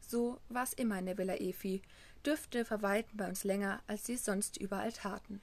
So 0.00 0.40
war 0.48 0.64
es 0.64 0.72
immer 0.72 0.98
in 0.98 1.06
der 1.06 1.18
Villa 1.18 1.36
Efi. 1.36 1.82
Düfte 2.24 2.64
verweilten 2.64 3.16
bei 3.16 3.28
uns 3.28 3.44
länger, 3.44 3.80
als 3.86 4.06
sie 4.06 4.14
es 4.14 4.24
sonst 4.24 4.56
überall 4.56 4.92
taten. 4.92 5.40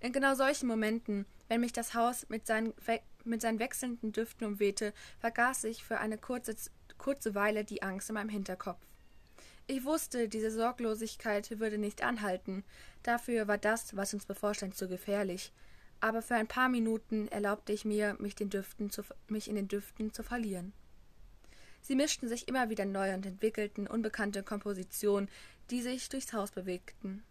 In 0.00 0.12
genau 0.12 0.34
solchen 0.34 0.66
Momenten, 0.66 1.26
wenn 1.48 1.60
mich 1.60 1.72
das 1.72 1.94
Haus 1.94 2.26
mit 2.28 2.46
seinen, 2.46 2.72
mit 3.24 3.40
seinen 3.40 3.58
wechselnden 3.58 4.12
Düften 4.12 4.46
umwehte, 4.46 4.92
vergaß 5.18 5.64
ich 5.64 5.84
für 5.84 5.98
eine 5.98 6.18
kurze, 6.18 6.54
kurze 6.98 7.34
Weile 7.34 7.64
die 7.64 7.82
Angst 7.82 8.10
in 8.10 8.14
meinem 8.14 8.28
Hinterkopf. 8.28 8.80
Ich 9.66 9.84
wusste, 9.84 10.28
diese 10.28 10.50
Sorglosigkeit 10.50 11.60
würde 11.60 11.78
nicht 11.78 12.02
anhalten. 12.02 12.64
Dafür 13.04 13.46
war 13.46 13.58
das, 13.58 13.96
was 13.96 14.12
uns 14.12 14.26
bevorstand, 14.26 14.76
zu 14.76 14.88
gefährlich. 14.88 15.52
Aber 16.00 16.22
für 16.22 16.34
ein 16.34 16.48
paar 16.48 16.68
Minuten 16.68 17.28
erlaubte 17.28 17.72
ich 17.72 17.84
mir, 17.84 18.16
mich, 18.18 18.34
zu, 18.36 19.04
mich 19.28 19.48
in 19.48 19.54
den 19.54 19.68
Düften 19.68 20.12
zu 20.12 20.22
verlieren. 20.22 20.72
Sie 21.82 21.94
mischten 21.94 22.28
sich 22.28 22.48
immer 22.48 22.68
wieder 22.68 22.84
neu 22.84 23.14
und 23.14 23.24
entwickelten 23.26 23.86
unbekannte 23.86 24.42
Kompositionen, 24.42 25.28
die 25.70 25.82
sich 25.82 26.08
durchs 26.08 26.32
Haus 26.32 26.50
bewegten. 26.50 27.22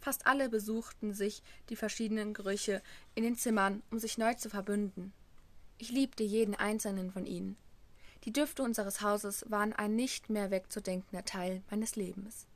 Fast 0.00 0.26
alle 0.26 0.48
besuchten 0.48 1.12
sich 1.12 1.42
die 1.68 1.76
verschiedenen 1.76 2.32
Gerüche 2.32 2.82
in 3.14 3.22
den 3.22 3.36
Zimmern, 3.36 3.82
um 3.90 3.98
sich 3.98 4.16
neu 4.16 4.34
zu 4.34 4.48
verbünden. 4.48 5.12
Ich 5.80 5.90
liebte 5.90 6.22
jeden 6.22 6.54
einzelnen 6.54 7.10
von 7.10 7.24
ihnen. 7.24 7.56
Die 8.24 8.34
Düfte 8.34 8.62
unseres 8.62 9.00
Hauses 9.00 9.46
waren 9.48 9.72
ein 9.72 9.96
nicht 9.96 10.28
mehr 10.28 10.50
wegzudenkender 10.50 11.24
Teil 11.24 11.62
meines 11.70 11.96
Lebens. 11.96 12.46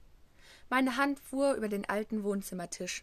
Meine 0.68 0.98
Hand 0.98 1.18
fuhr 1.20 1.54
über 1.54 1.70
den 1.70 1.88
alten 1.88 2.22
Wohnzimmertisch. 2.22 3.02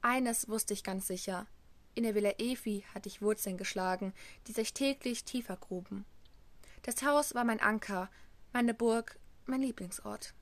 Eines 0.00 0.48
wusste 0.48 0.74
ich 0.74 0.84
ganz 0.84 1.08
sicher. 1.08 1.48
In 1.96 2.04
der 2.04 2.14
Villa 2.14 2.34
Efi 2.38 2.84
hatte 2.94 3.08
ich 3.08 3.20
Wurzeln 3.20 3.56
geschlagen, 3.56 4.14
die 4.46 4.52
sich 4.52 4.74
täglich 4.74 5.24
tiefer 5.24 5.56
gruben. 5.56 6.04
Das 6.82 7.02
Haus 7.02 7.34
war 7.34 7.42
mein 7.42 7.58
Anker, 7.58 8.08
meine 8.52 8.74
Burg, 8.74 9.18
mein 9.46 9.62
Lieblingsort. 9.62 10.34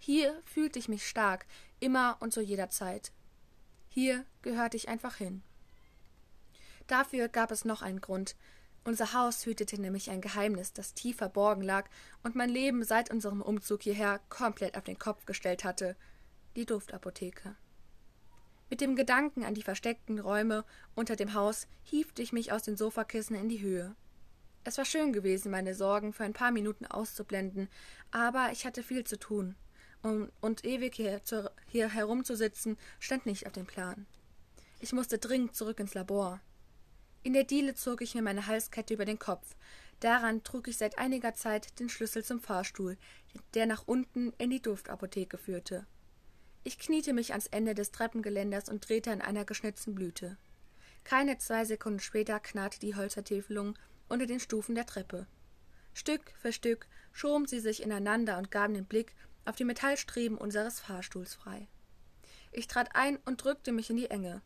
Hier 0.00 0.42
fühlte 0.44 0.80
ich 0.80 0.88
mich 0.88 1.06
stark, 1.06 1.46
immer 1.78 2.16
und 2.18 2.32
zu 2.32 2.40
jeder 2.40 2.68
Zeit. 2.68 3.12
Hier 3.88 4.26
gehörte 4.42 4.76
ich 4.76 4.88
einfach 4.88 5.14
hin. 5.14 5.44
Dafür 6.90 7.28
gab 7.28 7.52
es 7.52 7.64
noch 7.64 7.82
einen 7.82 8.00
Grund. 8.00 8.34
Unser 8.82 9.12
Haus 9.12 9.46
hütete 9.46 9.80
nämlich 9.80 10.10
ein 10.10 10.20
Geheimnis, 10.20 10.72
das 10.72 10.92
tief 10.92 11.18
verborgen 11.18 11.62
lag 11.62 11.88
und 12.24 12.34
mein 12.34 12.50
Leben 12.50 12.82
seit 12.82 13.12
unserem 13.12 13.42
Umzug 13.42 13.82
hierher 13.82 14.20
komplett 14.28 14.76
auf 14.76 14.82
den 14.82 14.98
Kopf 14.98 15.24
gestellt 15.24 15.62
hatte. 15.62 15.94
Die 16.56 16.66
Duftapotheke. 16.66 17.54
Mit 18.70 18.80
dem 18.80 18.96
Gedanken 18.96 19.44
an 19.44 19.54
die 19.54 19.62
versteckten 19.62 20.18
Räume 20.18 20.64
unter 20.96 21.14
dem 21.14 21.32
Haus 21.32 21.68
hiefte 21.84 22.22
ich 22.22 22.32
mich 22.32 22.50
aus 22.50 22.64
den 22.64 22.76
Sofakissen 22.76 23.36
in 23.36 23.48
die 23.48 23.60
Höhe. 23.60 23.94
Es 24.64 24.76
war 24.76 24.84
schön 24.84 25.12
gewesen, 25.12 25.52
meine 25.52 25.76
Sorgen 25.76 26.12
für 26.12 26.24
ein 26.24 26.32
paar 26.32 26.50
Minuten 26.50 26.86
auszublenden, 26.86 27.68
aber 28.10 28.50
ich 28.50 28.66
hatte 28.66 28.82
viel 28.82 29.04
zu 29.04 29.16
tun. 29.16 29.54
Und, 30.02 30.32
und 30.40 30.64
ewig 30.64 30.96
hier, 30.96 31.22
zu, 31.22 31.52
hier 31.68 31.88
herumzusitzen, 31.88 32.76
stand 32.98 33.26
nicht 33.26 33.46
auf 33.46 33.52
dem 33.52 33.66
Plan. 33.66 34.06
Ich 34.80 34.92
musste 34.92 35.18
dringend 35.18 35.54
zurück 35.54 35.78
ins 35.78 35.94
Labor. 35.94 36.40
In 37.22 37.34
der 37.34 37.44
Diele 37.44 37.74
zog 37.74 38.00
ich 38.00 38.14
mir 38.14 38.22
meine 38.22 38.46
Halskette 38.46 38.94
über 38.94 39.04
den 39.04 39.18
Kopf. 39.18 39.54
Daran 40.00 40.42
trug 40.42 40.68
ich 40.68 40.78
seit 40.78 40.98
einiger 40.98 41.34
Zeit 41.34 41.78
den 41.78 41.90
Schlüssel 41.90 42.24
zum 42.24 42.40
Fahrstuhl, 42.40 42.96
der 43.54 43.66
nach 43.66 43.86
unten 43.86 44.32
in 44.38 44.50
die 44.50 44.62
Duftapotheke 44.62 45.36
führte. 45.36 45.86
Ich 46.64 46.78
kniete 46.78 47.12
mich 47.12 47.32
ans 47.32 47.46
Ende 47.46 47.74
des 47.74 47.90
Treppengeländers 47.90 48.68
und 48.68 48.88
drehte 48.88 49.10
an 49.10 49.20
einer 49.20 49.44
geschnitzten 49.44 49.94
Blüte. 49.94 50.38
Keine 51.04 51.38
zwei 51.38 51.64
Sekunden 51.64 52.00
später 52.00 52.40
knarrte 52.40 52.80
die 52.80 52.94
Holzertäfelung 52.94 53.78
unter 54.08 54.26
den 54.26 54.40
Stufen 54.40 54.74
der 54.74 54.86
Treppe. 54.86 55.26
Stück 55.92 56.32
für 56.40 56.52
Stück 56.52 56.86
schoben 57.12 57.46
sie 57.46 57.60
sich 57.60 57.82
ineinander 57.82 58.38
und 58.38 58.50
gaben 58.50 58.74
den 58.74 58.86
Blick 58.86 59.14
auf 59.44 59.56
die 59.56 59.64
Metallstreben 59.64 60.38
unseres 60.38 60.80
Fahrstuhls 60.80 61.34
frei. 61.34 61.68
Ich 62.52 62.66
trat 62.66 62.94
ein 62.94 63.16
und 63.24 63.42
drückte 63.42 63.72
mich 63.72 63.90
in 63.90 63.96
die 63.96 64.10
Enge. 64.10 64.42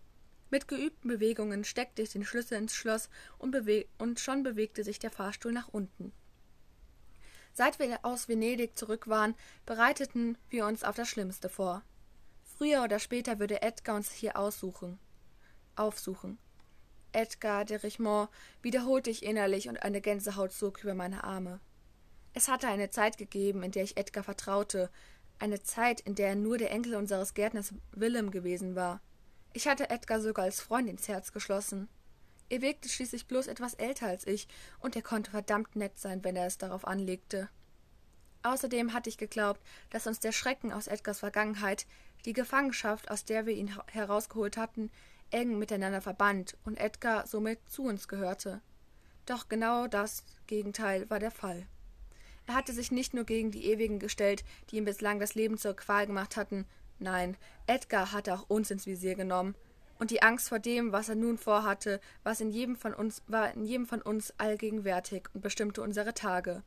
Mit 0.54 0.68
geübten 0.68 1.08
Bewegungen 1.08 1.64
steckte 1.64 2.00
ich 2.00 2.10
den 2.10 2.24
Schlüssel 2.24 2.58
ins 2.58 2.76
Schloss 2.76 3.08
und, 3.38 3.56
und 3.98 4.20
schon 4.20 4.44
bewegte 4.44 4.84
sich 4.84 5.00
der 5.00 5.10
Fahrstuhl 5.10 5.50
nach 5.50 5.66
unten. 5.66 6.12
Seit 7.52 7.80
wir 7.80 7.98
aus 8.04 8.28
Venedig 8.28 8.78
zurück 8.78 9.08
waren, 9.08 9.34
bereiteten 9.66 10.38
wir 10.50 10.64
uns 10.66 10.84
auf 10.84 10.94
das 10.94 11.08
Schlimmste 11.08 11.48
vor. 11.48 11.82
Früher 12.44 12.84
oder 12.84 13.00
später 13.00 13.40
würde 13.40 13.62
Edgar 13.62 13.96
uns 13.96 14.12
hier 14.12 14.36
aussuchen, 14.38 15.00
aufsuchen. 15.74 16.38
Edgar 17.10 17.64
de 17.64 17.78
Richemont, 17.78 18.28
wiederholte 18.62 19.10
ich 19.10 19.24
innerlich 19.24 19.68
und 19.68 19.82
eine 19.82 20.00
Gänsehaut 20.00 20.52
zog 20.52 20.84
über 20.84 20.94
meine 20.94 21.24
Arme. 21.24 21.58
Es 22.32 22.46
hatte 22.46 22.68
eine 22.68 22.90
Zeit 22.90 23.18
gegeben, 23.18 23.64
in 23.64 23.72
der 23.72 23.82
ich 23.82 23.96
Edgar 23.96 24.22
vertraute, 24.22 24.88
eine 25.40 25.64
Zeit, 25.64 26.00
in 26.02 26.14
der 26.14 26.28
er 26.28 26.36
nur 26.36 26.58
der 26.58 26.70
Enkel 26.70 26.94
unseres 26.94 27.34
Gärtners 27.34 27.74
Willem 27.90 28.30
gewesen 28.30 28.76
war. 28.76 29.00
Ich 29.56 29.68
hatte 29.68 29.88
Edgar 29.88 30.20
sogar 30.20 30.46
als 30.46 30.60
Freund 30.60 30.88
ins 30.90 31.06
Herz 31.06 31.30
geschlossen. 31.30 31.88
Er 32.48 32.60
wirkte 32.60 32.88
schließlich 32.88 33.28
bloß 33.28 33.46
etwas 33.46 33.74
älter 33.74 34.08
als 34.08 34.26
ich, 34.26 34.48
und 34.80 34.96
er 34.96 35.02
konnte 35.02 35.30
verdammt 35.30 35.76
nett 35.76 35.96
sein, 35.96 36.24
wenn 36.24 36.34
er 36.34 36.46
es 36.46 36.58
darauf 36.58 36.84
anlegte. 36.84 37.48
Außerdem 38.42 38.92
hatte 38.92 39.08
ich 39.08 39.16
geglaubt, 39.16 39.60
dass 39.90 40.08
uns 40.08 40.18
der 40.18 40.32
Schrecken 40.32 40.72
aus 40.72 40.88
Edgars 40.88 41.20
Vergangenheit, 41.20 41.86
die 42.24 42.32
Gefangenschaft, 42.32 43.12
aus 43.12 43.24
der 43.24 43.46
wir 43.46 43.54
ihn 43.54 43.72
herausgeholt 43.92 44.56
hatten, 44.56 44.90
eng 45.30 45.56
miteinander 45.56 46.00
verband 46.00 46.56
und 46.64 46.80
Edgar 46.80 47.28
somit 47.28 47.60
zu 47.70 47.84
uns 47.84 48.08
gehörte. 48.08 48.60
Doch 49.24 49.48
genau 49.48 49.86
das 49.86 50.24
Gegenteil 50.48 51.08
war 51.10 51.20
der 51.20 51.30
Fall. 51.30 51.68
Er 52.46 52.54
hatte 52.54 52.72
sich 52.72 52.90
nicht 52.90 53.14
nur 53.14 53.24
gegen 53.24 53.52
die 53.52 53.66
Ewigen 53.66 54.00
gestellt, 54.00 54.44
die 54.70 54.78
ihm 54.78 54.84
bislang 54.84 55.20
das 55.20 55.36
Leben 55.36 55.58
zur 55.58 55.76
Qual 55.76 56.06
gemacht 56.08 56.36
hatten, 56.36 56.66
nein, 56.98 57.36
Edgar 57.66 58.12
hatte 58.12 58.34
auch 58.34 58.48
uns 58.48 58.70
ins 58.70 58.86
Visier 58.86 59.14
genommen, 59.14 59.54
und 59.98 60.10
die 60.10 60.22
Angst 60.22 60.48
vor 60.48 60.58
dem, 60.58 60.92
was 60.92 61.08
er 61.08 61.14
nun 61.14 61.38
vorhatte, 61.38 62.00
was 62.22 62.40
in 62.40 62.50
jedem 62.50 62.76
von 62.76 62.94
uns, 62.94 63.22
war 63.26 63.54
in 63.54 63.64
jedem 63.64 63.86
von 63.86 64.02
uns 64.02 64.34
allgegenwärtig 64.38 65.28
und 65.32 65.40
bestimmte 65.40 65.82
unsere 65.82 66.14
Tage. 66.14 66.62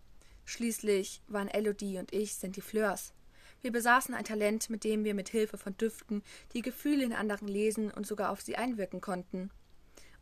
Schließlich 0.46 1.22
waren 1.28 1.50
Elodie 1.50 1.98
und 1.98 2.14
ich 2.14 2.36
Sentifleurs. 2.36 3.14
Wir 3.62 3.72
besaßen 3.72 4.14
ein 4.14 4.24
Talent, 4.24 4.70
mit 4.70 4.84
dem 4.84 5.04
wir 5.04 5.14
mit 5.14 5.30
Hilfe 5.30 5.58
von 5.58 5.76
Düften 5.78 6.24
die 6.54 6.62
Gefühle 6.62 7.04
in 7.04 7.14
anderen 7.14 7.48
lesen 7.48 7.92
und 7.92 8.08
sogar 8.08 8.32
auf 8.32 8.42
sie 8.42 8.56
einwirken 8.56 9.02
konnten. 9.02 9.52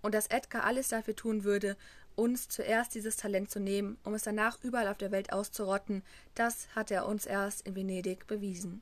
Und 0.02 0.16
dass 0.16 0.28
Edgar 0.28 0.64
alles 0.64 0.88
dafür 0.88 1.16
tun 1.16 1.44
würde, 1.44 1.78
uns 2.16 2.48
zuerst 2.48 2.96
dieses 2.96 3.18
Talent 3.18 3.52
zu 3.52 3.60
nehmen, 3.60 3.98
um 4.04 4.14
es 4.14 4.24
danach 4.24 4.64
überall 4.64 4.88
auf 4.88 4.98
der 4.98 5.12
Welt 5.12 5.34
auszurotten, 5.34 6.02
das 6.34 6.70
hatte 6.76 6.94
er 6.94 7.08
uns 7.08 7.26
erst 7.26 7.68
in 7.68 7.76
Venedig 7.76 8.26
bewiesen. 8.26 8.82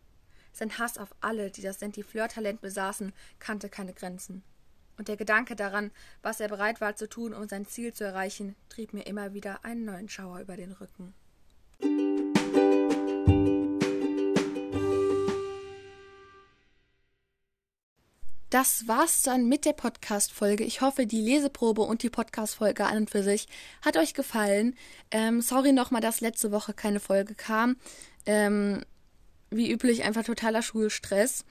Sein 0.53 0.77
Hass 0.77 0.99
auf 0.99 1.13
alle, 1.19 1.49
die 1.49 1.61
das 1.61 1.79
Sentifleur-Talent 1.79 2.61
besaßen, 2.61 3.11
kannte 3.39 3.69
keine 3.69 3.93
Grenzen. 3.93 4.43
Und 4.97 5.07
der 5.07 5.17
Gedanke 5.17 5.55
daran, 5.55 5.89
was 6.21 6.39
er 6.39 6.47
bereit 6.47 6.79
war 6.79 6.95
zu 6.95 7.09
tun, 7.09 7.33
um 7.33 7.47
sein 7.47 7.65
Ziel 7.65 7.91
zu 7.91 8.03
erreichen, 8.03 8.55
trieb 8.69 8.93
mir 8.93 9.07
immer 9.07 9.33
wieder 9.33 9.65
einen 9.65 9.85
neuen 9.85 10.07
Schauer 10.07 10.39
über 10.39 10.55
den 10.55 10.71
Rücken. 10.71 11.15
Das 18.51 18.87
war's 18.87 19.23
dann 19.23 19.49
mit 19.49 19.65
der 19.65 19.73
Podcast-Folge. 19.73 20.63
Ich 20.63 20.81
hoffe, 20.81 21.07
die 21.07 21.21
Leseprobe 21.21 21.81
und 21.81 22.03
die 22.03 22.11
Podcast-Folge 22.11 22.85
an 22.85 22.97
und 22.97 23.09
für 23.09 23.23
sich 23.23 23.47
hat 23.81 23.97
euch 23.97 24.13
gefallen. 24.13 24.75
Ähm, 25.09 25.41
sorry 25.41 25.71
nochmal, 25.71 26.01
dass 26.01 26.21
letzte 26.21 26.51
Woche 26.51 26.75
keine 26.75 26.99
Folge 26.99 27.33
kam. 27.33 27.77
Ähm, 28.27 28.83
wie 29.55 29.71
üblich 29.71 30.03
einfach 30.03 30.23
totaler 30.23 30.61
Schulstress. 30.61 31.45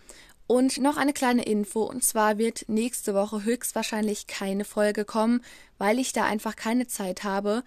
Und 0.47 0.79
noch 0.79 0.97
eine 0.97 1.13
kleine 1.13 1.45
Info, 1.45 1.83
und 1.83 2.05
zwar 2.05 2.37
wird 2.37 2.65
nächste 2.69 3.15
Woche 3.15 3.45
höchstwahrscheinlich 3.45 4.27
keine 4.27 4.65
Folge 4.65 5.05
kommen, 5.05 5.43
weil 5.79 5.99
ich 5.99 6.13
da 6.13 6.25
einfach 6.25 6.57
keine 6.57 6.87
Zeit 6.87 7.25
habe. 7.25 7.63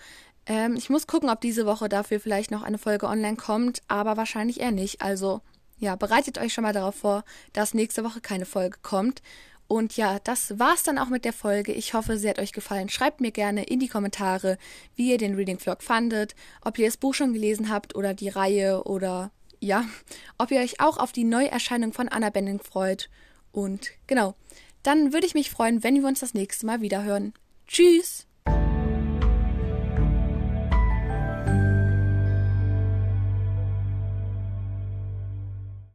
Ähm, 0.45 0.75
ich 0.75 0.89
muss 0.89 1.07
gucken, 1.07 1.29
ob 1.29 1.41
diese 1.41 1.65
Woche 1.65 1.89
dafür 1.89 2.19
vielleicht 2.19 2.51
noch 2.51 2.63
eine 2.63 2.77
Folge 2.77 3.07
online 3.07 3.37
kommt, 3.37 3.81
aber 3.87 4.17
wahrscheinlich 4.17 4.59
eher 4.59 4.71
nicht. 4.71 5.01
Also 5.01 5.41
ja, 5.77 5.95
bereitet 5.95 6.37
euch 6.37 6.53
schon 6.53 6.63
mal 6.63 6.73
darauf 6.73 6.95
vor, 6.95 7.23
dass 7.53 7.73
nächste 7.73 8.03
Woche 8.03 8.21
keine 8.21 8.45
Folge 8.45 8.77
kommt. 8.81 9.21
Und 9.67 9.97
ja, 9.97 10.19
das 10.19 10.59
war's 10.59 10.83
dann 10.83 10.99
auch 10.99 11.09
mit 11.09 11.25
der 11.25 11.33
Folge. 11.33 11.71
Ich 11.71 11.95
hoffe, 11.95 12.17
sie 12.17 12.29
hat 12.29 12.37
euch 12.37 12.53
gefallen. 12.53 12.89
Schreibt 12.89 13.19
mir 13.19 13.31
gerne 13.31 13.63
in 13.63 13.79
die 13.79 13.87
Kommentare, 13.87 14.57
wie 14.95 15.09
ihr 15.09 15.17
den 15.17 15.35
Reading 15.35 15.57
Vlog 15.57 15.81
fandet, 15.81 16.35
ob 16.61 16.77
ihr 16.77 16.85
das 16.85 16.97
Buch 16.97 17.15
schon 17.15 17.33
gelesen 17.33 17.69
habt 17.69 17.95
oder 17.95 18.13
die 18.13 18.29
Reihe 18.29 18.83
oder 18.83 19.31
ja, 19.65 19.85
ob 20.37 20.51
ihr 20.51 20.59
euch 20.59 20.79
auch 20.79 20.97
auf 20.97 21.11
die 21.11 21.23
Neuerscheinung 21.23 21.91
von 21.91 22.07
Anna 22.07 22.29
Benning 22.29 22.59
freut. 22.59 23.09
Und 23.51 23.89
genau, 24.07 24.35
dann 24.83 25.11
würde 25.11 25.25
ich 25.25 25.33
mich 25.33 25.49
freuen, 25.49 25.83
wenn 25.83 25.95
wir 25.95 26.07
uns 26.07 26.19
das 26.19 26.33
nächste 26.33 26.65
Mal 26.65 26.81
wieder 26.81 27.03
hören. 27.03 27.33
Tschüss! 27.67 28.27